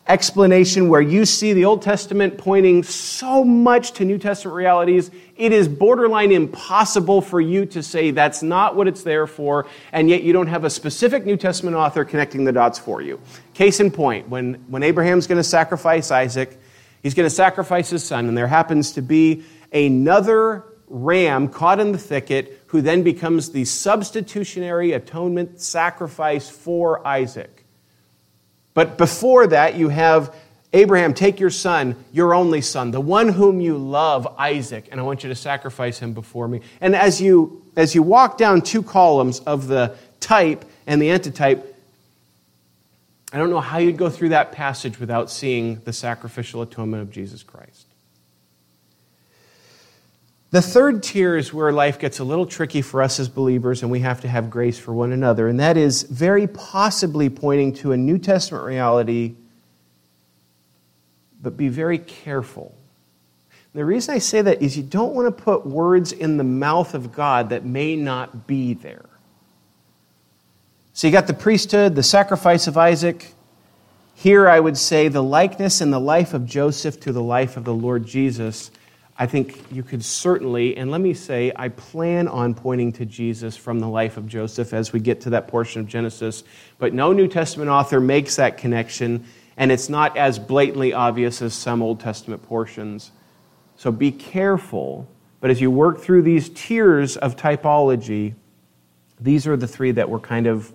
explanation 0.08 0.88
where 0.88 1.02
you 1.02 1.26
see 1.26 1.52
the 1.52 1.65
Old 1.65 1.82
Testament 1.82 2.38
pointing 2.38 2.84
so 2.84 3.43
much 3.43 3.91
to 3.93 4.06
New 4.06 4.17
Testament 4.17 4.56
realities, 4.56 5.12
it 5.36 5.52
is 5.52 5.67
borderline 5.67 6.32
impossible 6.32 7.21
for 7.21 7.41
you 7.41 7.65
to 7.67 7.84
say 7.84 8.12
that's 8.12 8.41
not 8.41 8.78
what 8.78 8.88
it's 8.88 9.04
there 9.04 9.28
for, 9.28 9.67
and 9.91 10.10
yet 10.10 10.24
you 10.24 10.32
don't 10.32 10.47
have 10.47 10.63
a 10.63 10.69
specific 10.69 11.26
New 11.26 11.36
Testament 11.36 11.76
author 11.76 12.06
connecting 12.06 12.45
the 12.45 12.54
dots 12.54 12.80
for 12.80 13.02
you. 13.02 13.19
Case 13.54 13.82
in 13.82 13.91
point, 13.91 14.30
when, 14.30 14.54
when 14.69 14.84
Abraham's 14.84 15.28
going 15.28 15.38
to 15.38 15.43
sacrifice 15.43 16.12
Isaac, 16.12 16.58
he's 17.04 17.13
going 17.13 17.28
to 17.28 17.36
sacrifice 17.36 17.89
his 17.89 18.06
son, 18.06 18.30
and 18.30 18.38
there 18.38 18.47
happens 18.47 18.93
to 18.93 19.02
be 19.02 19.43
another 19.74 20.63
ram 20.88 21.47
caught 21.47 21.80
in 21.80 21.91
the 21.91 21.97
thicket 21.97 22.61
who 22.71 22.81
then 22.81 23.03
becomes 23.03 23.51
the 23.51 23.65
substitutionary 23.65 24.93
atonement 24.93 25.60
sacrifice 25.60 26.49
for 26.49 27.05
Isaac. 27.05 27.65
But 28.73 28.97
before 28.97 29.47
that, 29.47 29.75
you 29.75 29.89
have 29.89 30.34
Abraham, 30.71 31.13
take 31.13 31.41
your 31.41 31.49
son, 31.49 31.97
your 32.13 32.34
only 32.34 32.62
son, 32.62 32.91
the 32.91 33.01
one 33.01 33.27
whom 33.27 33.60
you 33.60 33.77
love, 33.77 34.25
Isaac, 34.38 34.88
and 34.89 35.01
I 35.01 35.03
want 35.03 35.21
you 35.21 35.27
to 35.27 35.36
sacrifice 35.36 35.99
him 35.99 36.13
before 36.13 36.47
me. 36.47 36.62
And 36.79 36.95
as 36.95 37.19
you, 37.19 37.62
as 37.75 37.93
you 37.93 38.03
walk 38.03 38.38
down 38.38 38.62
two 38.62 38.84
columns 38.84 39.41
of 39.41 39.67
the 39.67 39.97
type 40.21 40.63
and 40.88 41.01
the 41.01 41.12
antitype, 41.12 41.75
I 43.34 43.38
don't 43.38 43.49
know 43.49 43.60
how 43.60 43.79
you'd 43.79 43.97
go 43.97 44.10
through 44.10 44.29
that 44.29 44.53
passage 44.53 44.97
without 44.97 45.29
seeing 45.29 45.81
the 45.84 45.91
sacrificial 45.91 46.62
atonement 46.62 47.01
of 47.01 47.12
Jesus 47.12 47.43
Christ. 47.43 47.90
The 50.52 50.62
third 50.62 51.02
tier 51.02 51.38
is 51.38 51.54
where 51.54 51.72
life 51.72 51.98
gets 51.98 52.20
a 52.20 52.26
little 52.26 52.46
tricky 52.46 52.82
for 52.82 53.02
us 53.02 53.22
as 53.22 53.30
believers, 53.30 53.84
and 53.84 53.92
we 53.92 54.02
have 54.02 54.20
to 54.22 54.28
have 54.28 54.50
grace 54.50 54.78
for 54.78 54.94
one 54.94 55.14
another. 55.14 55.48
And 55.48 55.62
that 55.62 55.78
is 55.78 56.04
very 56.04 56.46
possibly 56.46 57.30
pointing 57.30 57.72
to 57.76 57.94
a 57.94 57.98
New 57.98 58.18
Testament 58.18 58.66
reality, 58.66 59.36
but 61.42 61.56
be 61.56 61.70
very 61.70 61.98
careful. 61.98 62.76
The 63.74 63.86
reason 63.86 64.14
I 64.14 64.18
say 64.18 64.42
that 64.42 64.62
is 64.62 64.76
you 64.76 64.84
don't 64.84 65.16
want 65.16 65.26
to 65.26 65.44
put 65.44 65.66
words 65.66 66.12
in 66.12 66.36
the 66.36 66.44
mouth 66.44 66.94
of 66.94 67.14
God 67.14 67.50
that 67.50 67.64
may 67.64 67.96
not 67.96 68.46
be 68.46 68.74
there. 68.74 69.06
So 70.92 71.08
you 71.08 71.14
got 71.14 71.28
the 71.28 71.34
priesthood, 71.34 71.96
the 71.96 72.04
sacrifice 72.04 72.68
of 72.68 72.78
Isaac. 72.78 73.34
Here 74.16 74.50
I 74.50 74.60
would 74.60 74.78
say 74.78 75.08
the 75.08 75.24
likeness 75.24 75.80
in 75.80 75.92
the 75.92 76.00
life 76.02 76.34
of 76.34 76.46
Joseph 76.46 77.00
to 77.00 77.14
the 77.14 77.24
life 77.24 77.56
of 77.56 77.64
the 77.64 77.74
Lord 77.74 78.06
Jesus 78.06 78.70
I 79.17 79.28
think 79.28 79.62
you 79.71 79.84
could 79.84 80.04
certainly, 80.04 80.78
and 80.78 80.89
let 80.89 81.02
me 81.02 81.13
say, 81.13 81.52
I 81.56 81.69
plan 81.69 82.28
on 82.28 82.54
pointing 82.54 82.91
to 82.93 83.06
Jesus 83.06 83.58
from 83.58 83.80
the 83.80 83.88
life 83.88 84.17
of 84.17 84.28
Joseph 84.28 84.74
as 84.74 84.93
we 84.93 85.00
get 85.00 85.21
to 85.21 85.32
that 85.32 85.47
portion 85.47 85.82
of 85.82 85.88
Genesis, 85.88 86.43
but 86.80 86.93
no 86.93 87.13
New 87.13 87.28
Testament 87.28 87.69
author 87.69 88.00
makes 88.00 88.38
that 88.38 88.58
connection, 88.58 89.26
and 89.58 89.71
it's 89.71 89.89
not 89.89 90.17
as 90.17 90.39
blatantly 90.39 90.93
obvious 90.93 91.41
as 91.41 91.54
some 91.54 91.82
Old 91.82 92.00
Testament 92.00 92.41
portions. 92.43 93.12
So 93.76 93.91
be 93.91 94.12
careful, 94.12 95.08
but 95.39 95.52
as 95.52 95.62
you 95.62 95.69
work 95.69 96.00
through 96.00 96.24
these 96.24 96.50
tiers 96.50 97.17
of 97.17 97.36
typology, 97.36 98.34
these 99.19 99.45
are 99.45 99.58
the 99.58 99.67
three 99.67 99.91
that 99.91 100.10
were 100.10 100.19
kind 100.19 100.47
of, 100.47 100.71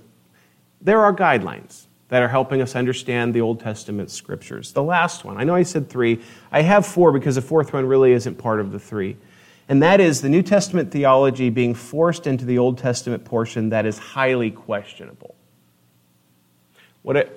there 0.81 1.01
are 1.01 1.13
guidelines 1.13 1.86
that 2.09 2.23
are 2.23 2.29
helping 2.29 2.63
us 2.63 2.77
understand 2.77 3.35
the 3.35 3.41
Old 3.41 3.61
Testament 3.61 4.11
scriptures. 4.11 4.73
The 4.73 4.83
last 4.83 5.25
one, 5.25 5.37
I 5.37 5.45
know 5.45 5.55
I 5.55 5.65
said 5.65 5.89
three, 5.89 6.21
I 6.53 6.63
have 6.63 6.87
four 6.87 7.13
because 7.13 7.35
the 7.35 7.43
fourth 7.43 7.73
one 7.73 7.87
really 7.87 8.13
isn't 8.13 8.37
part 8.37 8.61
of 8.61 8.71
the 8.71 8.79
three. 8.79 9.17
And 9.69 9.83
that 9.83 10.01
is 10.01 10.21
the 10.21 10.29
New 10.29 10.43
Testament 10.43 10.93
theology 10.93 11.51
being 11.51 11.75
forced 11.75 12.29
into 12.29 12.45
the 12.45 12.59
Old 12.59 12.79
Testament 12.79 13.25
portion 13.25 13.71
that 13.71 13.85
is 13.85 13.99
highly 13.99 14.53
questionable. 14.53 15.35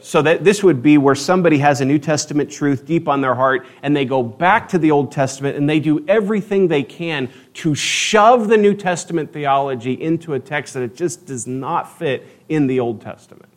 So 0.01 0.23
that 0.23 0.43
this 0.43 0.63
would 0.63 0.81
be 0.81 0.97
where 0.97 1.13
somebody 1.13 1.59
has 1.59 1.79
a 1.79 1.85
New 1.85 1.99
Testament 1.99 2.51
truth 2.51 2.85
deep 2.87 3.07
on 3.07 3.21
their 3.21 3.35
heart 3.35 3.67
and 3.83 3.95
they 3.95 4.05
go 4.05 4.23
back 4.23 4.69
to 4.69 4.79
the 4.79 4.89
Old 4.89 5.11
Testament 5.11 5.57
and 5.57 5.69
they 5.69 5.79
do 5.79 6.03
everything 6.07 6.67
they 6.67 6.81
can 6.81 7.29
to 7.55 7.75
shove 7.75 8.47
the 8.47 8.57
New 8.57 8.73
Testament 8.73 9.31
theology 9.31 9.93
into 9.93 10.33
a 10.33 10.39
text 10.39 10.73
that 10.73 10.81
it 10.81 10.95
just 10.95 11.27
does 11.27 11.45
not 11.45 11.99
fit 11.99 12.25
in 12.47 12.65
the 12.65 12.79
Old 12.79 13.01
Testament 13.01 13.48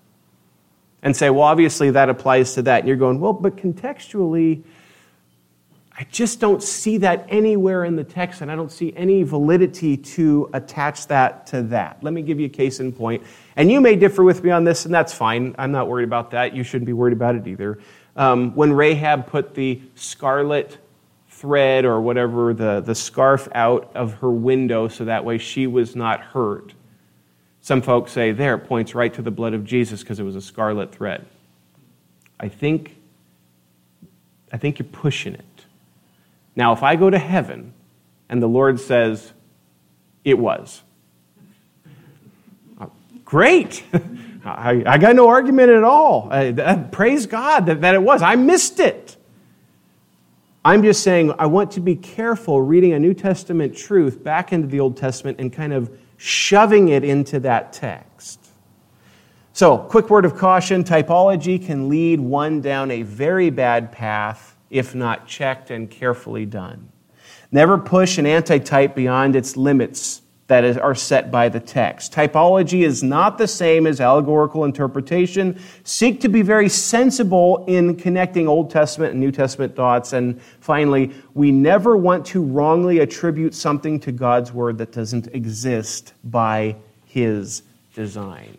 and 1.02 1.16
say, 1.16 1.30
well, 1.30 1.42
obviously 1.42 1.90
that 1.90 2.08
applies 2.08 2.54
to 2.54 2.62
that. 2.62 2.80
And 2.80 2.88
you're 2.88 2.96
going, 2.96 3.20
well, 3.20 3.32
but 3.32 3.56
contextually, 3.56 4.62
I 5.98 6.04
just 6.10 6.40
don't 6.40 6.62
see 6.62 6.98
that 6.98 7.26
anywhere 7.28 7.84
in 7.84 7.96
the 7.96 8.04
text, 8.04 8.40
and 8.40 8.50
I 8.50 8.56
don't 8.56 8.72
see 8.72 8.94
any 8.96 9.24
validity 9.24 9.96
to 9.96 10.48
attach 10.52 11.08
that 11.08 11.46
to 11.48 11.62
that. 11.64 12.02
Let 12.02 12.14
me 12.14 12.22
give 12.22 12.40
you 12.40 12.46
a 12.46 12.50
case 12.50 12.80
in 12.80 12.92
point. 12.92 13.24
And 13.56 13.70
you 13.70 13.80
may 13.80 13.96
differ 13.96 14.24
with 14.24 14.42
me 14.42 14.50
on 14.50 14.64
this, 14.64 14.86
and 14.86 14.94
that's 14.94 15.12
fine. 15.12 15.54
I'm 15.58 15.70
not 15.70 15.88
worried 15.88 16.04
about 16.04 16.30
that. 16.30 16.54
You 16.56 16.62
shouldn't 16.62 16.86
be 16.86 16.92
worried 16.92 17.12
about 17.12 17.34
it 17.34 17.46
either. 17.46 17.78
Um, 18.16 18.54
when 18.54 18.72
Rahab 18.72 19.26
put 19.26 19.54
the 19.54 19.82
scarlet 19.94 20.78
thread 21.28 21.84
or 21.84 22.00
whatever, 22.00 22.54
the, 22.54 22.80
the 22.80 22.94
scarf 22.94 23.48
out 23.54 23.90
of 23.94 24.14
her 24.14 24.30
window 24.30 24.88
so 24.88 25.04
that 25.04 25.24
way 25.24 25.38
she 25.38 25.66
was 25.66 25.94
not 25.94 26.20
hurt. 26.20 26.72
Some 27.62 27.80
folks 27.80 28.10
say 28.10 28.32
there, 28.32 28.56
it 28.56 28.66
points 28.66 28.92
right 28.92 29.14
to 29.14 29.22
the 29.22 29.30
blood 29.30 29.54
of 29.54 29.64
Jesus 29.64 30.02
because 30.02 30.18
it 30.18 30.24
was 30.24 30.34
a 30.34 30.40
scarlet 30.40 30.92
thread. 30.92 31.24
I 32.38 32.48
think, 32.48 32.96
I 34.52 34.56
think 34.56 34.80
you're 34.80 34.88
pushing 34.90 35.34
it. 35.34 35.44
Now, 36.56 36.72
if 36.72 36.82
I 36.82 36.96
go 36.96 37.08
to 37.08 37.18
heaven 37.18 37.72
and 38.28 38.42
the 38.42 38.48
Lord 38.48 38.80
says, 38.80 39.32
it 40.24 40.36
was, 40.38 40.82
uh, 42.80 42.88
great. 43.24 43.84
I, 44.44 44.82
I, 44.84 44.98
got 44.98 45.14
no 45.14 45.28
argument 45.28 45.70
at 45.70 45.84
all. 45.84 46.28
I, 46.32 46.50
praise 46.90 47.26
God 47.26 47.66
that, 47.66 47.80
that 47.82 47.94
it 47.94 48.02
was. 48.02 48.22
I 48.22 48.34
missed 48.34 48.80
it. 48.80 49.16
I'm 50.64 50.82
just 50.82 51.04
saying 51.04 51.32
I 51.38 51.46
want 51.46 51.70
to 51.72 51.80
be 51.80 51.94
careful 51.94 52.60
reading 52.60 52.92
a 52.92 52.98
New 52.98 53.14
Testament 53.14 53.76
truth 53.76 54.22
back 54.22 54.52
into 54.52 54.66
the 54.66 54.80
Old 54.80 54.96
Testament 54.96 55.38
and 55.38 55.52
kind 55.52 55.72
of 55.72 55.96
shoving 56.24 56.90
it 56.90 57.02
into 57.02 57.40
that 57.40 57.72
text. 57.72 58.38
So, 59.52 59.76
quick 59.76 60.08
word 60.08 60.24
of 60.24 60.36
caution 60.36 60.84
typology 60.84 61.64
can 61.64 61.88
lead 61.88 62.20
one 62.20 62.60
down 62.60 62.92
a 62.92 63.02
very 63.02 63.50
bad 63.50 63.90
path 63.90 64.56
if 64.70 64.94
not 64.94 65.26
checked 65.26 65.72
and 65.72 65.90
carefully 65.90 66.46
done. 66.46 66.88
Never 67.50 67.76
push 67.76 68.18
an 68.18 68.26
antitype 68.26 68.94
beyond 68.94 69.34
its 69.34 69.56
limits 69.56 70.22
that 70.48 70.76
are 70.78 70.94
set 70.94 71.30
by 71.30 71.48
the 71.48 71.60
text. 71.60 72.12
Typology 72.12 72.84
is 72.84 73.02
not 73.02 73.38
the 73.38 73.46
same 73.46 73.86
as 73.86 74.00
allegorical 74.00 74.64
interpretation. 74.64 75.58
Seek 75.84 76.20
to 76.20 76.28
be 76.28 76.42
very 76.42 76.68
sensible 76.68 77.64
in 77.68 77.96
connecting 77.96 78.48
Old 78.48 78.70
Testament 78.70 79.12
and 79.12 79.20
New 79.20 79.32
Testament 79.32 79.74
thoughts. 79.76 80.12
And 80.12 80.40
finally, 80.60 81.12
we 81.34 81.52
never 81.52 81.96
want 81.96 82.26
to 82.26 82.42
wrongly 82.42 82.98
attribute 82.98 83.54
something 83.54 84.00
to 84.00 84.12
God's 84.12 84.52
Word 84.52 84.78
that 84.78 84.92
doesn't 84.92 85.28
exist 85.28 86.12
by 86.24 86.76
His 87.06 87.62
design. 87.94 88.58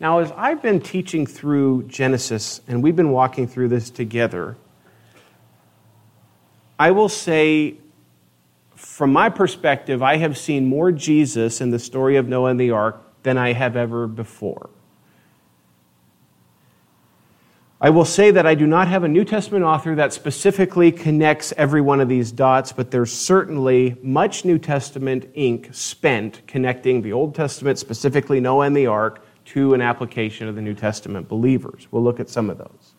Now, 0.00 0.18
as 0.18 0.32
I've 0.36 0.60
been 0.60 0.80
teaching 0.80 1.24
through 1.24 1.84
Genesis, 1.84 2.60
and 2.66 2.82
we've 2.82 2.96
been 2.96 3.12
walking 3.12 3.46
through 3.46 3.68
this 3.68 3.88
together, 3.88 4.56
I 6.78 6.90
will 6.90 7.08
say, 7.08 7.76
from 8.84 9.12
my 9.12 9.28
perspective, 9.28 10.02
I 10.02 10.16
have 10.16 10.38
seen 10.38 10.66
more 10.66 10.92
Jesus 10.92 11.60
in 11.60 11.70
the 11.70 11.78
story 11.78 12.16
of 12.16 12.28
Noah 12.28 12.50
and 12.50 12.60
the 12.60 12.70
ark 12.70 13.02
than 13.22 13.38
I 13.38 13.52
have 13.52 13.76
ever 13.76 14.06
before. 14.06 14.70
I 17.80 17.90
will 17.90 18.04
say 18.04 18.30
that 18.30 18.46
I 18.46 18.54
do 18.54 18.66
not 18.66 18.88
have 18.88 19.04
a 19.04 19.08
New 19.08 19.24
Testament 19.24 19.64
author 19.64 19.94
that 19.96 20.12
specifically 20.12 20.90
connects 20.90 21.52
every 21.56 21.80
one 21.80 22.00
of 22.00 22.08
these 22.08 22.32
dots, 22.32 22.72
but 22.72 22.90
there's 22.90 23.12
certainly 23.12 23.96
much 24.02 24.44
New 24.44 24.58
Testament 24.58 25.28
ink 25.34 25.68
spent 25.72 26.46
connecting 26.46 27.02
the 27.02 27.12
Old 27.12 27.34
Testament, 27.34 27.78
specifically 27.78 28.40
Noah 28.40 28.66
and 28.66 28.76
the 28.76 28.86
ark, 28.86 29.24
to 29.46 29.74
an 29.74 29.82
application 29.82 30.48
of 30.48 30.54
the 30.54 30.62
New 30.62 30.72
Testament 30.72 31.28
believers. 31.28 31.86
We'll 31.90 32.02
look 32.02 32.20
at 32.20 32.30
some 32.30 32.48
of 32.48 32.58
those. 32.58 32.94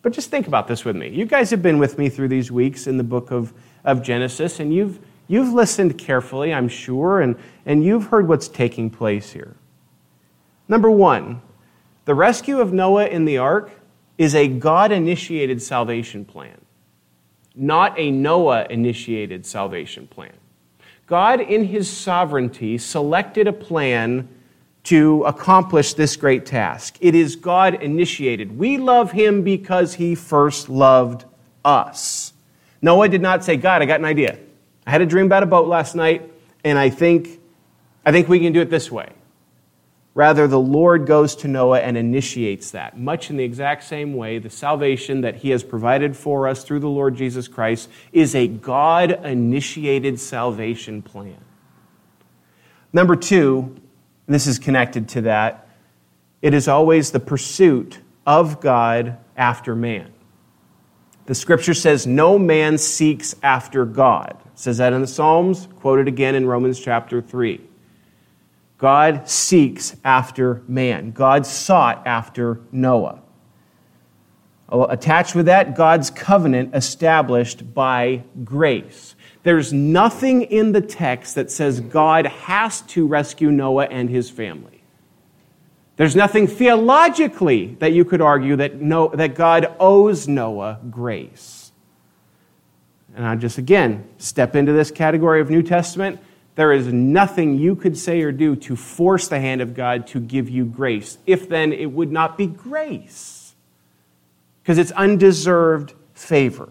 But 0.00 0.12
just 0.12 0.30
think 0.30 0.46
about 0.46 0.68
this 0.68 0.84
with 0.84 0.96
me. 0.96 1.08
You 1.08 1.26
guys 1.26 1.50
have 1.50 1.62
been 1.62 1.78
with 1.78 1.98
me 1.98 2.08
through 2.08 2.28
these 2.28 2.50
weeks 2.50 2.86
in 2.86 2.96
the 2.96 3.04
book 3.04 3.32
of, 3.32 3.52
of 3.86 4.02
Genesis, 4.02 4.60
and 4.60 4.74
you've, 4.74 4.98
you've 5.28 5.54
listened 5.54 5.96
carefully, 5.96 6.52
I'm 6.52 6.68
sure, 6.68 7.20
and, 7.22 7.36
and 7.64 7.82
you've 7.82 8.08
heard 8.08 8.28
what's 8.28 8.48
taking 8.48 8.90
place 8.90 9.32
here. 9.32 9.54
Number 10.68 10.90
one, 10.90 11.40
the 12.04 12.14
rescue 12.14 12.60
of 12.60 12.72
Noah 12.72 13.06
in 13.06 13.24
the 13.24 13.38
ark 13.38 13.70
is 14.18 14.34
a 14.34 14.48
God 14.48 14.92
initiated 14.92 15.62
salvation 15.62 16.24
plan, 16.24 16.60
not 17.54 17.98
a 17.98 18.10
Noah 18.10 18.66
initiated 18.68 19.46
salvation 19.46 20.06
plan. 20.06 20.32
God, 21.06 21.40
in 21.40 21.64
his 21.64 21.88
sovereignty, 21.88 22.78
selected 22.78 23.46
a 23.46 23.52
plan 23.52 24.28
to 24.84 25.22
accomplish 25.24 25.94
this 25.94 26.16
great 26.16 26.46
task. 26.46 26.96
It 27.00 27.14
is 27.14 27.36
God 27.36 27.74
initiated. 27.74 28.56
We 28.56 28.78
love 28.78 29.12
him 29.12 29.42
because 29.42 29.94
he 29.94 30.14
first 30.14 30.68
loved 30.68 31.24
us. 31.64 32.32
Noah 32.82 33.08
did 33.08 33.22
not 33.22 33.44
say, 33.44 33.56
God, 33.56 33.82
I 33.82 33.86
got 33.86 34.00
an 34.00 34.06
idea. 34.06 34.38
I 34.86 34.90
had 34.90 35.02
a 35.02 35.06
dream 35.06 35.26
about 35.26 35.42
a 35.42 35.46
boat 35.46 35.66
last 35.66 35.94
night, 35.94 36.30
and 36.62 36.78
I 36.78 36.90
think, 36.90 37.40
I 38.04 38.12
think 38.12 38.28
we 38.28 38.40
can 38.40 38.52
do 38.52 38.60
it 38.60 38.70
this 38.70 38.90
way. 38.90 39.12
Rather, 40.14 40.48
the 40.48 40.58
Lord 40.58 41.06
goes 41.06 41.36
to 41.36 41.48
Noah 41.48 41.80
and 41.80 41.96
initiates 41.96 42.70
that. 42.70 42.98
Much 42.98 43.28
in 43.28 43.36
the 43.36 43.44
exact 43.44 43.84
same 43.84 44.14
way, 44.14 44.38
the 44.38 44.48
salvation 44.48 45.20
that 45.20 45.36
He 45.36 45.50
has 45.50 45.62
provided 45.62 46.16
for 46.16 46.48
us 46.48 46.64
through 46.64 46.80
the 46.80 46.88
Lord 46.88 47.16
Jesus 47.16 47.48
Christ 47.48 47.90
is 48.12 48.34
a 48.34 48.48
God 48.48 49.10
initiated 49.24 50.18
salvation 50.18 51.02
plan. 51.02 51.36
Number 52.94 53.14
two, 53.14 53.76
this 54.26 54.46
is 54.46 54.58
connected 54.58 55.08
to 55.10 55.20
that, 55.22 55.68
it 56.40 56.54
is 56.54 56.66
always 56.66 57.10
the 57.10 57.20
pursuit 57.20 58.00
of 58.26 58.60
God 58.60 59.18
after 59.36 59.76
man. 59.76 60.12
The 61.26 61.34
scripture 61.34 61.74
says, 61.74 62.06
No 62.06 62.38
man 62.38 62.78
seeks 62.78 63.34
after 63.42 63.84
God. 63.84 64.36
It 64.46 64.58
says 64.58 64.78
that 64.78 64.92
in 64.92 65.00
the 65.00 65.06
Psalms, 65.06 65.68
quoted 65.80 66.08
again 66.08 66.34
in 66.34 66.46
Romans 66.46 66.80
chapter 66.80 67.20
3. 67.20 67.60
God 68.78 69.28
seeks 69.28 69.96
after 70.04 70.62
man. 70.68 71.10
God 71.10 71.46
sought 71.46 72.06
after 72.06 72.60
Noah. 72.70 73.20
Attached 74.68 75.34
with 75.34 75.46
that, 75.46 75.76
God's 75.76 76.10
covenant 76.10 76.74
established 76.74 77.72
by 77.72 78.24
grace. 78.44 79.14
There's 79.44 79.72
nothing 79.72 80.42
in 80.42 80.72
the 80.72 80.80
text 80.80 81.36
that 81.36 81.50
says 81.52 81.78
God 81.80 82.26
has 82.26 82.80
to 82.82 83.06
rescue 83.06 83.50
Noah 83.52 83.86
and 83.86 84.10
his 84.10 84.28
family. 84.28 84.75
There's 85.96 86.14
nothing 86.14 86.46
theologically 86.46 87.76
that 87.78 87.92
you 87.92 88.04
could 88.04 88.20
argue 88.20 88.56
that, 88.56 88.80
no, 88.80 89.08
that 89.08 89.34
God 89.34 89.74
owes 89.80 90.28
Noah 90.28 90.78
grace. 90.90 91.72
And 93.14 93.24
I 93.24 93.34
just, 93.34 93.56
again, 93.56 94.06
step 94.18 94.54
into 94.54 94.72
this 94.72 94.90
category 94.90 95.40
of 95.40 95.48
New 95.48 95.62
Testament. 95.62 96.20
There 96.54 96.72
is 96.72 96.86
nothing 96.92 97.58
you 97.58 97.74
could 97.74 97.96
say 97.96 98.20
or 98.20 98.30
do 98.30 98.56
to 98.56 98.76
force 98.76 99.28
the 99.28 99.40
hand 99.40 99.62
of 99.62 99.72
God 99.74 100.06
to 100.08 100.20
give 100.20 100.50
you 100.50 100.66
grace. 100.66 101.16
If 101.26 101.48
then, 101.48 101.72
it 101.72 101.90
would 101.92 102.12
not 102.12 102.36
be 102.36 102.46
grace, 102.46 103.54
because 104.62 104.76
it's 104.76 104.92
undeserved 104.92 105.94
favor. 106.12 106.68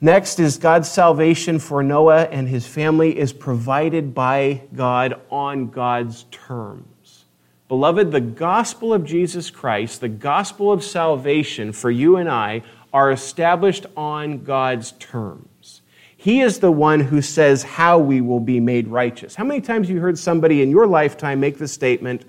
Next 0.00 0.38
is 0.38 0.58
God's 0.58 0.88
salvation 0.88 1.58
for 1.58 1.82
Noah 1.82 2.24
and 2.24 2.48
his 2.48 2.66
family 2.66 3.18
is 3.18 3.32
provided 3.32 4.14
by 4.14 4.62
God 4.74 5.20
on 5.28 5.70
God's 5.70 6.24
terms. 6.30 7.24
Beloved, 7.66 8.12
the 8.12 8.20
gospel 8.20 8.94
of 8.94 9.04
Jesus 9.04 9.50
Christ, 9.50 10.00
the 10.00 10.08
gospel 10.08 10.70
of 10.72 10.84
salvation 10.84 11.72
for 11.72 11.90
you 11.90 12.16
and 12.16 12.28
I, 12.28 12.62
are 12.92 13.10
established 13.10 13.86
on 13.96 14.44
God's 14.44 14.92
terms. 14.92 15.82
He 16.16 16.40
is 16.40 16.60
the 16.60 16.72
one 16.72 17.00
who 17.00 17.20
says 17.20 17.62
how 17.64 17.98
we 17.98 18.20
will 18.20 18.40
be 18.40 18.60
made 18.60 18.88
righteous. 18.88 19.34
How 19.34 19.44
many 19.44 19.60
times 19.60 19.88
have 19.88 19.94
you 19.96 20.00
heard 20.00 20.18
somebody 20.18 20.62
in 20.62 20.70
your 20.70 20.86
lifetime 20.86 21.40
make 21.40 21.58
the 21.58 21.68
statement, 21.68 22.24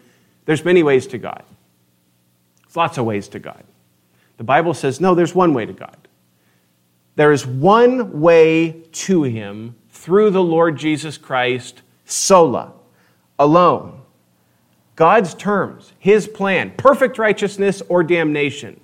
there's 0.46 0.66
many 0.66 0.84
ways 0.84 1.08
to 1.08 1.18
God? 1.18 1.44
There's 2.64 2.76
lots 2.76 2.98
of 2.98 3.06
ways 3.06 3.28
to 3.30 3.40
God. 3.40 3.64
The 4.38 4.44
Bible 4.44 4.74
says, 4.74 5.00
no, 5.00 5.16
there's 5.16 5.36
one 5.36 5.54
way 5.54 5.66
to 5.66 5.74
God. 5.74 5.98
There 7.20 7.34
is 7.34 7.46
one 7.46 8.22
way 8.22 8.84
to 8.94 9.24
Him 9.24 9.76
through 9.90 10.30
the 10.30 10.42
Lord 10.42 10.78
Jesus 10.78 11.18
Christ, 11.18 11.82
sola, 12.06 12.72
alone. 13.38 14.04
God's 14.96 15.34
terms, 15.34 15.92
His 16.00 16.30
plan, 16.30 16.72
perfect 16.78 17.18
righteousness 17.18 17.82
or 17.90 18.04
damnation. 18.04 18.80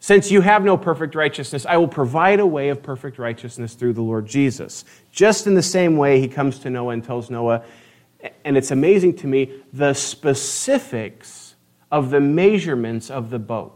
Since 0.00 0.30
you 0.30 0.40
have 0.40 0.64
no 0.64 0.78
perfect 0.78 1.14
righteousness, 1.14 1.66
I 1.66 1.76
will 1.76 1.86
provide 1.86 2.40
a 2.40 2.46
way 2.46 2.70
of 2.70 2.82
perfect 2.82 3.18
righteousness 3.18 3.74
through 3.74 3.92
the 3.92 4.00
Lord 4.00 4.26
Jesus. 4.26 4.86
Just 5.12 5.46
in 5.46 5.52
the 5.52 5.62
same 5.62 5.98
way, 5.98 6.18
he 6.18 6.28
comes 6.28 6.58
to 6.60 6.70
Noah 6.70 6.94
and 6.94 7.04
tells 7.04 7.28
Noah, 7.28 7.62
and 8.42 8.56
it's 8.56 8.70
amazing 8.70 9.16
to 9.16 9.26
me, 9.26 9.62
the 9.70 9.92
specifics 9.92 11.56
of 11.92 12.08
the 12.08 12.22
measurements 12.22 13.10
of 13.10 13.28
the 13.28 13.38
boat. 13.38 13.75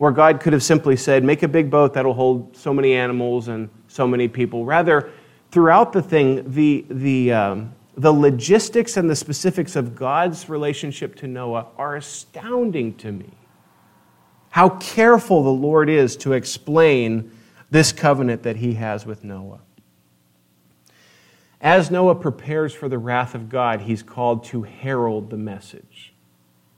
Where 0.00 0.12
God 0.12 0.40
could 0.40 0.54
have 0.54 0.62
simply 0.62 0.96
said, 0.96 1.24
make 1.24 1.42
a 1.42 1.48
big 1.48 1.70
boat 1.70 1.92
that'll 1.92 2.14
hold 2.14 2.56
so 2.56 2.72
many 2.72 2.94
animals 2.94 3.48
and 3.48 3.68
so 3.86 4.06
many 4.06 4.28
people. 4.28 4.64
Rather, 4.64 5.10
throughout 5.50 5.92
the 5.92 6.00
thing, 6.00 6.50
the, 6.50 6.86
the, 6.88 7.32
um, 7.34 7.74
the 7.98 8.10
logistics 8.10 8.96
and 8.96 9.10
the 9.10 9.14
specifics 9.14 9.76
of 9.76 9.94
God's 9.94 10.48
relationship 10.48 11.16
to 11.16 11.26
Noah 11.26 11.66
are 11.76 11.96
astounding 11.96 12.94
to 12.94 13.12
me 13.12 13.28
how 14.48 14.70
careful 14.70 15.42
the 15.42 15.50
Lord 15.50 15.90
is 15.90 16.16
to 16.16 16.32
explain 16.32 17.30
this 17.70 17.92
covenant 17.92 18.42
that 18.44 18.56
he 18.56 18.72
has 18.74 19.04
with 19.04 19.22
Noah. 19.22 19.60
As 21.60 21.90
Noah 21.90 22.14
prepares 22.14 22.72
for 22.72 22.88
the 22.88 22.96
wrath 22.96 23.34
of 23.34 23.50
God, 23.50 23.82
he's 23.82 24.02
called 24.02 24.44
to 24.44 24.62
herald 24.62 25.28
the 25.28 25.36
message. 25.36 26.09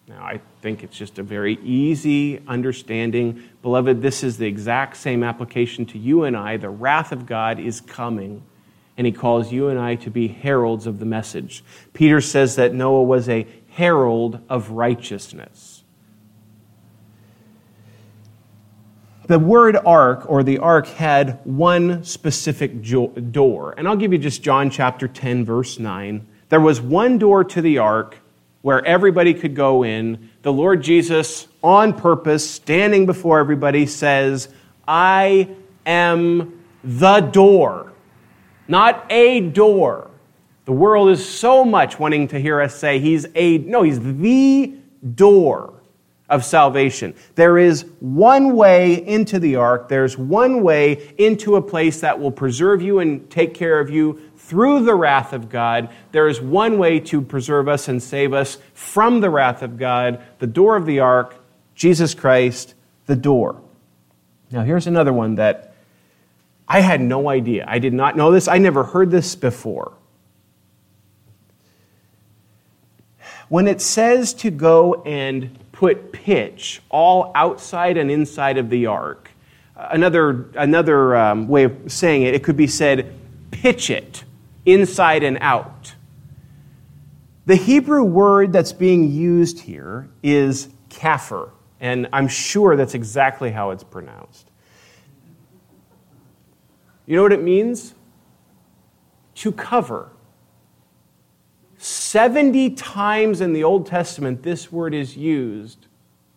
Now, 0.09 0.25
I 0.25 0.41
think 0.61 0.83
it's 0.83 0.97
just 0.97 1.19
a 1.19 1.23
very 1.23 1.59
easy 1.63 2.43
understanding. 2.47 3.43
Beloved, 3.63 4.03
this 4.03 4.23
is 4.23 4.37
the 4.37 4.47
exact 4.47 4.97
same 4.97 5.23
application 5.23 5.87
to 5.87 5.99
you 5.99 6.25
and 6.25 6.37
I. 6.37 6.57
The 6.57 6.71
wrath 6.71 7.13
of 7.13 7.25
God 7.25 7.61
is 7.61 7.81
coming, 7.81 8.43
and 8.97 9.07
he 9.07 9.13
calls 9.13 9.53
you 9.53 9.69
and 9.69 9.79
I 9.79 9.95
to 9.97 10.11
be 10.11 10.29
heralds 10.29 10.87
of 10.87 10.99
the 10.99 11.07
message. 11.07 11.65
Peter 11.93 12.21
says 12.21 12.57
that 12.57 12.75
Noah 12.75 13.05
was 13.05 13.29
a 13.29 13.47
herald 13.71 14.41
of 14.49 14.71
righteousness. 14.71 15.83
the 19.33 19.39
word 19.39 19.77
ark 19.87 20.25
or 20.29 20.43
the 20.43 20.59
ark 20.59 20.87
had 20.87 21.41
one 21.45 22.05
specific 22.05 22.83
door. 23.33 23.75
And 23.79 23.89
I'll 23.89 23.97
give 23.97 24.13
you 24.13 24.19
just 24.19 24.43
John 24.43 24.69
chapter 24.69 25.09
10, 25.09 25.45
verse 25.45 25.79
9. 25.79 26.27
There 26.51 26.61
was 26.61 26.83
one 26.83 27.17
door 27.17 27.43
to 27.45 27.63
the 27.63 27.79
ark 27.79 28.19
where 28.63 28.85
everybody 28.85 29.35
could 29.35 29.55
go 29.55 29.85
in. 29.85 30.31
The 30.43 30.53
Lord 30.53 30.83
Jesus, 30.83 31.49
on 31.63 31.93
purpose, 31.93 32.49
standing 32.49 33.07
before 33.07 33.39
everybody, 33.39 33.87
says, 33.87 34.49
I 34.89 35.49
am 35.85 36.65
the 36.83 37.21
door, 37.21 37.93
not 38.67 39.05
a 39.11 39.41
door. 39.41 40.11
The 40.65 40.73
world 40.73 41.11
is 41.11 41.29
so 41.29 41.65
much 41.65 41.99
wanting 41.99 42.29
to 42.29 42.41
hear 42.41 42.61
us 42.61 42.75
say 42.75 43.01
he's 43.01 43.27
a, 43.35 43.59
no, 43.59 43.83
he's 43.83 44.01
the 44.01 44.75
door 45.15 45.82
of 46.33 46.47
salvation. 46.47 47.15
There 47.35 47.59
is 47.59 47.85
one 48.01 48.57
way 48.57 49.07
into 49.07 49.39
the 49.39 49.57
ark, 49.57 49.89
there's 49.89 50.17
one 50.17 50.63
way 50.63 51.15
into 51.19 51.57
a 51.57 51.63
place 51.63 52.01
that 52.01 52.19
will 52.19 52.33
preserve 52.33 52.81
you 52.81 53.01
and 53.01 53.31
take 53.31 53.53
care 53.53 53.79
of 53.79 53.91
you 53.91 54.19
through 54.39 54.85
the 54.85 54.95
wrath 54.95 55.35
of 55.35 55.51
God. 55.51 55.91
There 56.11 56.29
is 56.29 56.41
one 56.41 56.79
way 56.79 57.01
to 57.01 57.21
preserve 57.21 57.69
us 57.69 57.87
and 57.89 58.03
save 58.03 58.33
us 58.33 58.57
from 58.73 59.21
the 59.21 59.29
wrath 59.29 59.63
of 59.63 59.79
God 59.79 60.23
the 60.39 60.47
door 60.47 60.75
of 60.75 60.87
the 60.87 61.01
ark, 61.01 61.37
Jesus 61.75 62.15
Christ, 62.15 62.75
the 63.05 63.15
door. 63.15 63.61
Now, 64.51 64.63
here's 64.63 64.87
another 64.87 65.13
one 65.13 65.35
that 65.35 65.75
I 66.67 66.81
had 66.81 67.03
no 67.03 67.29
idea. 67.29 67.67
I 67.69 67.79
did 67.79 67.93
not 67.93 68.17
know 68.17 68.33
this, 68.33 68.49
I 68.49 68.57
never 68.57 68.85
heard 68.85 69.11
this 69.11 69.35
before. 69.35 69.93
When 73.51 73.69
it 73.69 73.83
says 73.83 74.33
to 74.35 74.51
go 74.51 75.03
and 75.03 75.59
put 75.83 76.13
pitch 76.13 76.81
all 76.91 77.33
outside 77.35 77.97
and 77.97 78.09
inside 78.09 78.57
of 78.57 78.71
the 78.71 78.87
ark, 78.87 79.33
another, 79.75 80.49
another 80.55 81.17
um, 81.17 81.49
way 81.49 81.65
of 81.65 81.77
saying 81.89 82.23
it, 82.23 82.37
it 82.37 82.45
could 82.45 82.57
be 82.57 82.69
said, 82.69 83.13
pitch 83.51 83.91
it 83.91 84.23
inside 84.65 85.25
and 85.25 85.37
out. 85.41 85.93
The 87.47 87.57
Hebrew 87.57 88.05
word 88.05 88.53
that's 88.53 88.73
being 88.73 89.11
used 89.11 89.59
here 89.59 90.09
is 90.23 90.69
kafir, 90.89 91.51
and 91.81 92.09
I'm 92.13 92.29
sure 92.29 92.77
that's 92.77 92.95
exactly 92.95 93.51
how 93.51 93.73
it's 93.73 93.83
pronounced. 93.83 94.53
You 97.07 97.17
know 97.17 97.25
what 97.25 97.33
it 97.33 97.43
means? 97.43 97.97
To 99.35 99.51
cover. 99.51 100.13
70 101.83 102.71
times 102.71 103.41
in 103.41 103.53
the 103.53 103.65
Old 103.65 103.87
Testament, 103.87 104.45
this 104.45 104.71
word 104.71 104.95
is 104.95 105.17
used 105.17 105.89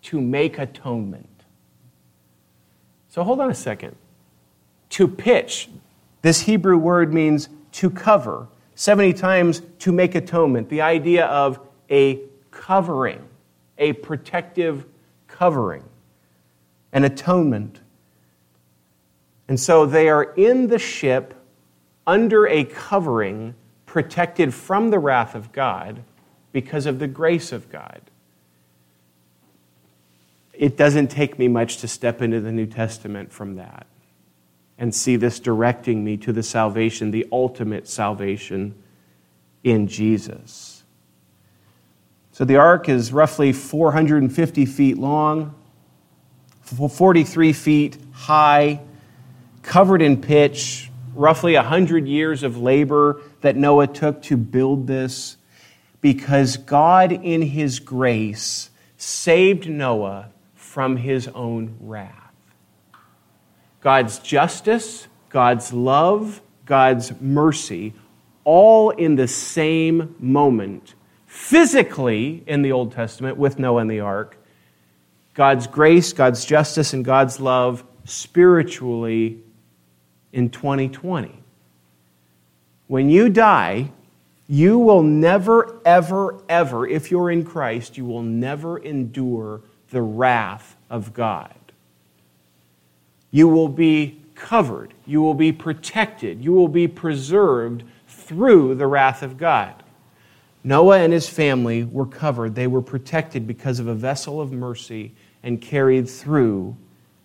to 0.02 0.20
make 0.20 0.58
atonement. 0.58 1.30
So 3.10 3.24
hold 3.24 3.40
on 3.40 3.52
a 3.52 3.56
second. 3.56 3.96
To 4.90 5.08
pitch, 5.08 5.70
this 6.24 6.42
Hebrew 6.42 6.78
word 6.78 7.14
means 7.14 7.50
to 7.74 7.92
cover. 7.92 8.48
70 8.74 9.14
times 9.14 9.62
to 9.80 9.92
make 9.92 10.16
atonement. 10.16 10.70
The 10.70 10.82
idea 10.82 11.28
of 11.28 11.60
a 11.92 12.22
covering, 12.50 13.24
a 13.78 13.94
protective 13.94 14.84
covering, 15.28 15.84
an 16.92 17.04
atonement. 17.04 17.82
And 19.48 19.60
so 19.60 19.86
they 19.86 20.10
are 20.10 20.24
in 20.24 20.70
the 20.70 20.80
ship 20.80 21.36
under 22.08 22.48
a 22.48 22.64
covering, 22.64 23.54
protected 23.96 24.54
from 24.54 24.90
the 24.90 25.00
wrath 25.00 25.36
of 25.36 25.54
God 25.54 26.04
because 26.52 26.86
of 26.86 27.00
the 27.00 27.08
grace 27.08 27.54
of 27.54 27.72
God. 27.72 28.02
It 30.52 30.76
doesn't 30.76 31.08
take 31.08 31.40
me 31.40 31.48
much 31.48 31.78
to 31.78 31.88
step 31.88 32.22
into 32.22 32.42
the 32.42 32.52
New 32.52 32.66
Testament 32.66 33.32
from 33.32 33.56
that 33.56 33.88
and 34.78 34.94
see 34.94 35.16
this 35.16 35.40
directing 35.40 36.04
me 36.04 36.18
to 36.18 36.34
the 36.34 36.44
salvation, 36.44 37.12
the 37.12 37.26
ultimate 37.32 37.88
salvation 37.88 38.76
in 39.64 39.88
Jesus. 39.88 40.84
So 42.34 42.44
the 42.44 42.58
ark 42.58 42.90
is 42.90 43.14
roughly 43.14 43.54
450 43.54 44.66
feet 44.66 44.98
long, 44.98 45.56
43 46.64 47.54
feet 47.54 47.98
high, 48.12 48.82
covered 49.64 50.02
in 50.02 50.22
pitch, 50.22 50.92
roughly 51.16 51.56
100 51.56 52.08
years 52.08 52.44
of 52.44 52.58
labor 52.58 53.22
that 53.42 53.56
Noah 53.56 53.88
took 53.88 54.22
to 54.24 54.38
build 54.38 54.88
this, 54.88 55.38
because 56.02 56.58
God, 56.58 57.12
in 57.12 57.42
his 57.42 57.80
grace, 57.80 58.70
saved 58.98 59.70
Noah 59.70 60.30
from 60.54 60.98
his 60.98 61.28
own 61.30 61.78
wrath. 61.80 62.12
God's 63.82 64.20
justice, 64.20 65.08
God's 65.30 65.72
love, 65.72 66.42
God's 66.66 67.20
mercy, 67.22 67.94
all 68.44 68.90
in 68.90 69.16
the 69.16 69.28
same 69.28 70.16
moment, 70.20 70.96
physically 71.26 72.44
in 72.48 72.62
the 72.62 72.72
Old 72.72 72.92
Testament 72.92 73.38
with 73.38 73.60
Noah 73.60 73.82
and 73.82 73.92
the 73.92 74.00
ark. 74.00 74.38
God's 75.34 75.68
grace, 75.68 76.14
God's 76.14 76.46
justice, 76.46 76.94
and 76.94 77.04
God's 77.04 77.40
love 77.40 77.84
spiritually 78.06 79.42
in 80.36 80.50
2020. 80.50 81.32
When 82.88 83.10
you 83.10 83.30
die, 83.30 83.92
you 84.48 84.78
will 84.78 85.02
never, 85.02 85.82
ever, 85.86 86.44
ever, 86.50 86.86
if 86.86 87.10
you're 87.10 87.32
in 87.32 87.46
Christ, 87.46 87.98
you 87.98 88.06
will 88.06 88.22
never 88.22 88.78
endure 88.78 89.62
the 89.90 90.02
wrath 90.02 90.76
of 90.90 91.14
God. 91.14 91.56
You 93.32 93.48
will 93.48 93.70
be 93.70 94.22
covered. 94.36 94.94
You 95.06 95.22
will 95.22 95.34
be 95.34 95.54
protected. 95.54 96.44
You 96.44 96.52
will 96.52 96.68
be 96.68 96.88
preserved 96.88 97.84
through 98.08 98.76
the 98.76 98.88
wrath 98.88 99.24
of 99.24 99.38
God. 99.38 99.84
Noah 100.66 101.00
and 101.00 101.14
his 101.14 101.30
family 101.30 101.86
were 101.86 102.06
covered. 102.06 102.56
They 102.56 102.68
were 102.68 102.82
protected 102.82 103.48
because 103.48 103.80
of 103.80 103.88
a 103.88 103.96
vessel 103.96 104.42
of 104.42 104.52
mercy 104.52 105.14
and 105.44 105.62
carried 105.62 106.10
through 106.10 106.76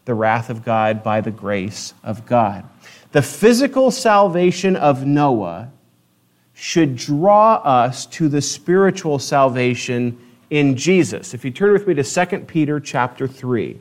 the 0.04 0.14
wrath 0.14 0.48
of 0.50 0.64
God 0.64 1.02
by 1.02 1.20
the 1.20 1.30
grace 1.30 1.94
of 2.02 2.26
God. 2.26 2.68
The 3.12 3.22
physical 3.22 3.90
salvation 3.90 4.76
of 4.76 5.04
Noah 5.04 5.70
should 6.54 6.96
draw 6.96 7.54
us 7.56 8.06
to 8.06 8.28
the 8.28 8.40
spiritual 8.40 9.18
salvation 9.18 10.18
in 10.50 10.76
Jesus. 10.76 11.34
If 11.34 11.44
you 11.44 11.50
turn 11.50 11.72
with 11.72 11.86
me 11.86 11.94
to 11.94 12.04
2 12.04 12.40
Peter 12.40 12.78
chapter 12.78 13.26
3. 13.26 13.78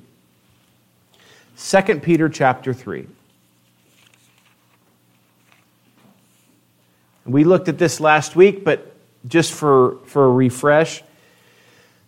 2 1.57 1.99
Peter 1.99 2.29
chapter 2.29 2.73
3. 2.73 3.07
We 7.25 7.43
looked 7.43 7.67
at 7.67 7.77
this 7.77 7.99
last 7.99 8.35
week, 8.35 8.63
but 8.63 8.95
just 9.27 9.53
for, 9.53 9.97
for 10.05 10.25
a 10.25 10.31
refresh, 10.31 11.03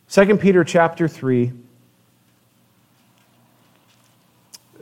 2 0.09 0.37
Peter 0.37 0.63
chapter 0.63 1.07
3. 1.07 1.51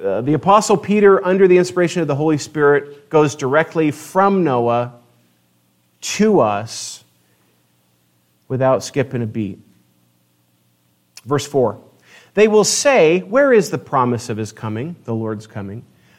Uh, 0.02 0.22
the 0.22 0.34
Apostle 0.34 0.78
Peter, 0.78 1.26
under 1.26 1.48
the 1.48 1.58
inspiration 1.58 2.02
of 2.02 2.08
the 2.08 2.16
Holy 2.16 2.38
Spirit, 2.38 3.10
goes 3.10 3.36
directly 3.36 3.92
from 3.92 4.44
Noah 4.44 4.94
to 6.02 6.40
us 6.40 7.04
without 8.48 8.84
skipping 8.84 9.22
a 9.22 9.28
beat. 9.28 9.60
Verse 11.26 11.46
4 11.46 11.82
they 12.34 12.48
will 12.48 12.64
say, 12.64 13.20
Where 13.20 13.52
is 13.52 13.70
the 13.70 13.78
promise 13.78 14.30
of 14.30 14.38
his 14.38 14.52
coming, 14.52 14.96
the 15.04 15.14
Lord's 15.14 15.48
coming? 15.48 15.86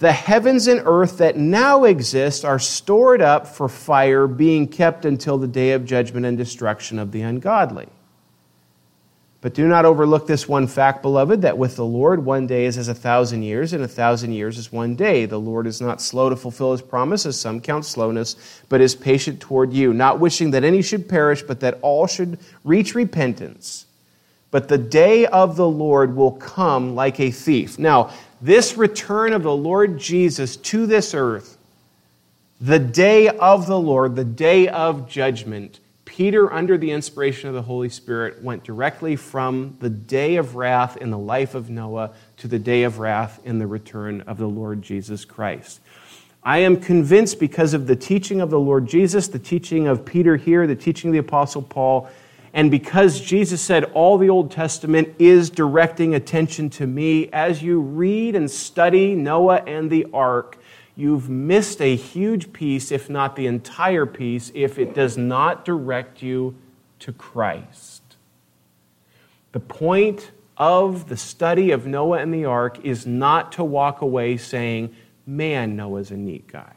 the 0.00 0.12
heavens 0.12 0.66
and 0.66 0.82
earth 0.86 1.18
that 1.18 1.36
now 1.36 1.84
exist 1.84 2.42
are 2.42 2.58
stored 2.58 3.20
up 3.20 3.46
for 3.46 3.68
fire, 3.68 4.26
being 4.26 4.66
kept 4.66 5.04
until 5.04 5.36
the 5.36 5.46
day 5.46 5.72
of 5.72 5.84
judgment 5.84 6.24
and 6.24 6.38
destruction 6.38 6.98
of 6.98 7.12
the 7.12 7.20
ungodly. 7.20 7.86
But 9.42 9.52
do 9.52 9.68
not 9.68 9.84
overlook 9.84 10.26
this 10.26 10.48
one 10.48 10.66
fact, 10.66 11.02
beloved, 11.02 11.42
that 11.42 11.58
with 11.58 11.76
the 11.76 11.84
Lord 11.84 12.24
one 12.24 12.46
day 12.46 12.64
is 12.64 12.78
as 12.78 12.88
a 12.88 12.94
thousand 12.94 13.42
years, 13.42 13.74
and 13.74 13.84
a 13.84 13.88
thousand 13.88 14.32
years 14.32 14.56
is 14.56 14.72
one 14.72 14.96
day. 14.96 15.26
The 15.26 15.40
Lord 15.40 15.66
is 15.66 15.82
not 15.82 16.00
slow 16.00 16.30
to 16.30 16.36
fulfill 16.36 16.72
his 16.72 16.82
promise, 16.82 17.26
as 17.26 17.38
some 17.38 17.60
count 17.60 17.84
slowness, 17.84 18.36
but 18.70 18.80
is 18.80 18.94
patient 18.94 19.38
toward 19.38 19.70
you, 19.70 19.92
not 19.92 20.18
wishing 20.18 20.50
that 20.52 20.64
any 20.64 20.80
should 20.80 21.10
perish, 21.10 21.42
but 21.42 21.60
that 21.60 21.78
all 21.82 22.06
should 22.06 22.38
reach 22.64 22.94
repentance. 22.94 23.84
But 24.50 24.68
the 24.68 24.78
day 24.78 25.26
of 25.26 25.56
the 25.56 25.68
Lord 25.68 26.16
will 26.16 26.32
come 26.32 26.94
like 26.94 27.20
a 27.20 27.30
thief. 27.30 27.78
Now, 27.78 28.10
this 28.40 28.76
return 28.76 29.32
of 29.32 29.42
the 29.42 29.54
Lord 29.54 29.98
Jesus 29.98 30.56
to 30.56 30.86
this 30.86 31.14
earth, 31.14 31.58
the 32.60 32.78
day 32.78 33.28
of 33.28 33.66
the 33.66 33.78
Lord, 33.78 34.16
the 34.16 34.24
day 34.24 34.68
of 34.68 35.08
judgment, 35.08 35.80
Peter, 36.04 36.52
under 36.52 36.76
the 36.76 36.90
inspiration 36.90 37.48
of 37.48 37.54
the 37.54 37.62
Holy 37.62 37.88
Spirit, 37.88 38.42
went 38.42 38.64
directly 38.64 39.16
from 39.16 39.76
the 39.80 39.88
day 39.88 40.36
of 40.36 40.56
wrath 40.56 40.96
in 40.96 41.10
the 41.10 41.18
life 41.18 41.54
of 41.54 41.70
Noah 41.70 42.12
to 42.38 42.48
the 42.48 42.58
day 42.58 42.82
of 42.82 42.98
wrath 42.98 43.40
in 43.44 43.58
the 43.58 43.66
return 43.66 44.22
of 44.22 44.36
the 44.36 44.48
Lord 44.48 44.82
Jesus 44.82 45.24
Christ. 45.24 45.80
I 46.42 46.58
am 46.58 46.78
convinced 46.78 47.38
because 47.38 47.74
of 47.74 47.86
the 47.86 47.96
teaching 47.96 48.40
of 48.40 48.50
the 48.50 48.58
Lord 48.58 48.86
Jesus, 48.86 49.28
the 49.28 49.38
teaching 49.38 49.86
of 49.86 50.04
Peter 50.04 50.36
here, 50.36 50.66
the 50.66 50.74
teaching 50.74 51.10
of 51.10 51.12
the 51.12 51.18
Apostle 51.18 51.62
Paul, 51.62 52.10
and 52.52 52.70
because 52.70 53.20
Jesus 53.20 53.60
said 53.60 53.84
all 53.84 54.18
the 54.18 54.28
Old 54.28 54.50
Testament 54.50 55.14
is 55.18 55.50
directing 55.50 56.14
attention 56.14 56.68
to 56.70 56.86
me, 56.86 57.28
as 57.32 57.62
you 57.62 57.80
read 57.80 58.34
and 58.34 58.50
study 58.50 59.14
Noah 59.14 59.62
and 59.66 59.88
the 59.88 60.06
ark, 60.12 60.58
you've 60.96 61.30
missed 61.30 61.80
a 61.80 61.94
huge 61.94 62.52
piece, 62.52 62.90
if 62.90 63.08
not 63.08 63.36
the 63.36 63.46
entire 63.46 64.04
piece, 64.04 64.50
if 64.54 64.78
it 64.78 64.94
does 64.94 65.16
not 65.16 65.64
direct 65.64 66.22
you 66.22 66.56
to 66.98 67.12
Christ. 67.12 68.02
The 69.52 69.60
point 69.60 70.32
of 70.56 71.08
the 71.08 71.16
study 71.16 71.70
of 71.70 71.86
Noah 71.86 72.18
and 72.18 72.34
the 72.34 72.44
ark 72.44 72.84
is 72.84 73.06
not 73.06 73.52
to 73.52 73.64
walk 73.64 74.02
away 74.02 74.36
saying, 74.36 74.94
Man, 75.24 75.76
Noah's 75.76 76.10
a 76.10 76.16
neat 76.16 76.48
guy. 76.48 76.74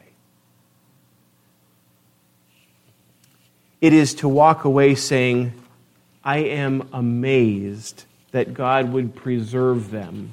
It 3.80 3.92
is 3.92 4.14
to 4.16 4.28
walk 4.28 4.64
away 4.64 4.94
saying, 4.94 5.52
I 6.24 6.38
am 6.38 6.88
amazed 6.92 8.04
that 8.32 8.54
God 8.54 8.92
would 8.92 9.14
preserve 9.14 9.90
them 9.90 10.32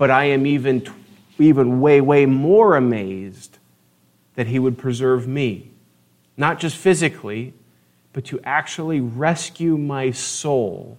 But 0.00 0.10
I 0.10 0.24
am 0.24 0.46
even, 0.46 0.90
even 1.38 1.82
way, 1.82 2.00
way 2.00 2.24
more 2.24 2.74
amazed 2.74 3.58
that 4.34 4.46
he 4.46 4.58
would 4.58 4.78
preserve 4.78 5.28
me, 5.28 5.72
not 6.38 6.58
just 6.58 6.74
physically, 6.74 7.52
but 8.14 8.24
to 8.24 8.40
actually 8.42 8.98
rescue 9.00 9.76
my 9.76 10.10
soul 10.10 10.96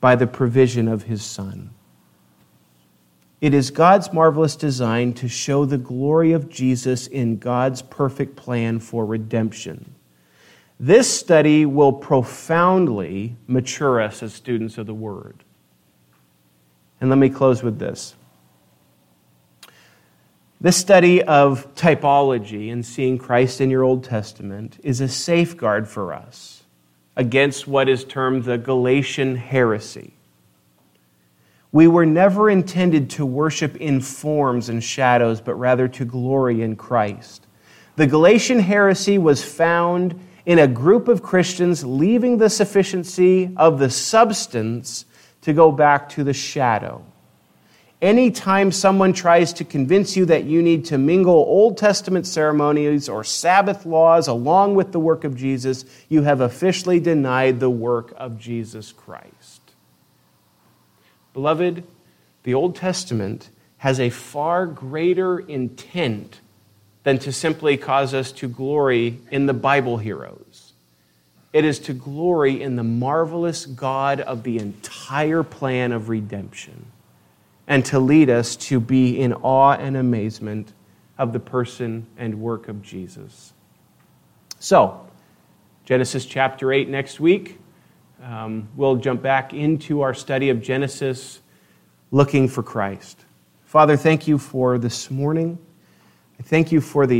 by 0.00 0.16
the 0.16 0.26
provision 0.26 0.88
of 0.88 1.02
his 1.02 1.22
Son. 1.22 1.74
It 3.42 3.52
is 3.52 3.70
God's 3.70 4.14
marvelous 4.14 4.56
design 4.56 5.12
to 5.12 5.28
show 5.28 5.66
the 5.66 5.76
glory 5.76 6.32
of 6.32 6.48
Jesus 6.48 7.06
in 7.06 7.36
God's 7.36 7.82
perfect 7.82 8.34
plan 8.34 8.80
for 8.80 9.04
redemption. 9.04 9.94
This 10.82 11.16
study 11.16 11.64
will 11.64 11.92
profoundly 11.92 13.36
mature 13.46 14.00
us 14.00 14.20
as 14.20 14.34
students 14.34 14.78
of 14.78 14.86
the 14.86 14.92
Word. 14.94 15.44
And 17.00 17.08
let 17.08 17.20
me 17.20 17.30
close 17.30 17.62
with 17.62 17.78
this. 17.78 18.16
This 20.60 20.76
study 20.76 21.22
of 21.22 21.72
typology 21.76 22.72
and 22.72 22.84
seeing 22.84 23.16
Christ 23.16 23.60
in 23.60 23.70
your 23.70 23.84
Old 23.84 24.02
Testament 24.02 24.80
is 24.82 25.00
a 25.00 25.06
safeguard 25.06 25.86
for 25.86 26.12
us 26.12 26.64
against 27.14 27.68
what 27.68 27.88
is 27.88 28.02
termed 28.02 28.42
the 28.42 28.58
Galatian 28.58 29.36
heresy. 29.36 30.14
We 31.70 31.86
were 31.86 32.06
never 32.06 32.50
intended 32.50 33.08
to 33.10 33.24
worship 33.24 33.76
in 33.76 34.00
forms 34.00 34.68
and 34.68 34.82
shadows, 34.82 35.40
but 35.40 35.54
rather 35.54 35.86
to 35.86 36.04
glory 36.04 36.60
in 36.60 36.74
Christ. 36.74 37.46
The 37.94 38.08
Galatian 38.08 38.58
heresy 38.58 39.16
was 39.16 39.44
found 39.44 40.18
in 40.44 40.58
a 40.58 40.66
group 40.66 41.08
of 41.08 41.22
Christians 41.22 41.84
leaving 41.84 42.38
the 42.38 42.50
sufficiency 42.50 43.52
of 43.56 43.78
the 43.78 43.90
substance 43.90 45.04
to 45.42 45.52
go 45.52 45.70
back 45.70 46.08
to 46.10 46.24
the 46.24 46.32
shadow. 46.32 47.04
Anytime 48.00 48.72
someone 48.72 49.12
tries 49.12 49.52
to 49.54 49.64
convince 49.64 50.16
you 50.16 50.26
that 50.26 50.42
you 50.42 50.60
need 50.60 50.86
to 50.86 50.98
mingle 50.98 51.34
Old 51.34 51.78
Testament 51.78 52.26
ceremonies 52.26 53.08
or 53.08 53.22
Sabbath 53.22 53.86
laws 53.86 54.26
along 54.26 54.74
with 54.74 54.90
the 54.90 54.98
work 54.98 55.22
of 55.22 55.36
Jesus, 55.36 55.84
you 56.08 56.22
have 56.22 56.40
officially 56.40 56.98
denied 56.98 57.60
the 57.60 57.70
work 57.70 58.12
of 58.16 58.40
Jesus 58.40 58.90
Christ. 58.90 59.60
Beloved, 61.32 61.84
the 62.42 62.54
Old 62.54 62.74
Testament 62.74 63.50
has 63.78 64.00
a 64.00 64.10
far 64.10 64.66
greater 64.66 65.38
intent 65.38 66.40
than 67.04 67.18
to 67.18 67.32
simply 67.32 67.76
cause 67.76 68.14
us 68.14 68.32
to 68.32 68.48
glory 68.48 69.20
in 69.30 69.46
the 69.46 69.54
Bible 69.54 69.98
heroes. 69.98 70.72
It 71.52 71.64
is 71.64 71.78
to 71.80 71.92
glory 71.92 72.62
in 72.62 72.76
the 72.76 72.84
marvelous 72.84 73.66
God 73.66 74.20
of 74.20 74.42
the 74.42 74.58
entire 74.58 75.42
plan 75.42 75.92
of 75.92 76.08
redemption 76.08 76.86
and 77.66 77.84
to 77.86 77.98
lead 77.98 78.30
us 78.30 78.56
to 78.56 78.80
be 78.80 79.20
in 79.20 79.32
awe 79.34 79.72
and 79.72 79.96
amazement 79.96 80.72
of 81.18 81.32
the 81.32 81.40
person 81.40 82.06
and 82.16 82.40
work 82.40 82.68
of 82.68 82.82
Jesus. 82.82 83.52
So, 84.58 85.06
Genesis 85.84 86.24
chapter 86.24 86.72
8 86.72 86.88
next 86.88 87.20
week. 87.20 87.58
Um, 88.22 88.68
we'll 88.76 88.96
jump 88.96 89.20
back 89.20 89.52
into 89.52 90.02
our 90.02 90.14
study 90.14 90.48
of 90.48 90.62
Genesis 90.62 91.40
looking 92.12 92.46
for 92.46 92.62
Christ. 92.62 93.24
Father, 93.64 93.96
thank 93.96 94.28
you 94.28 94.38
for 94.38 94.78
this 94.78 95.10
morning. 95.10 95.58
I 96.38 96.42
thank 96.42 96.72
you 96.72 96.80
for 96.80 97.06
the 97.06 97.10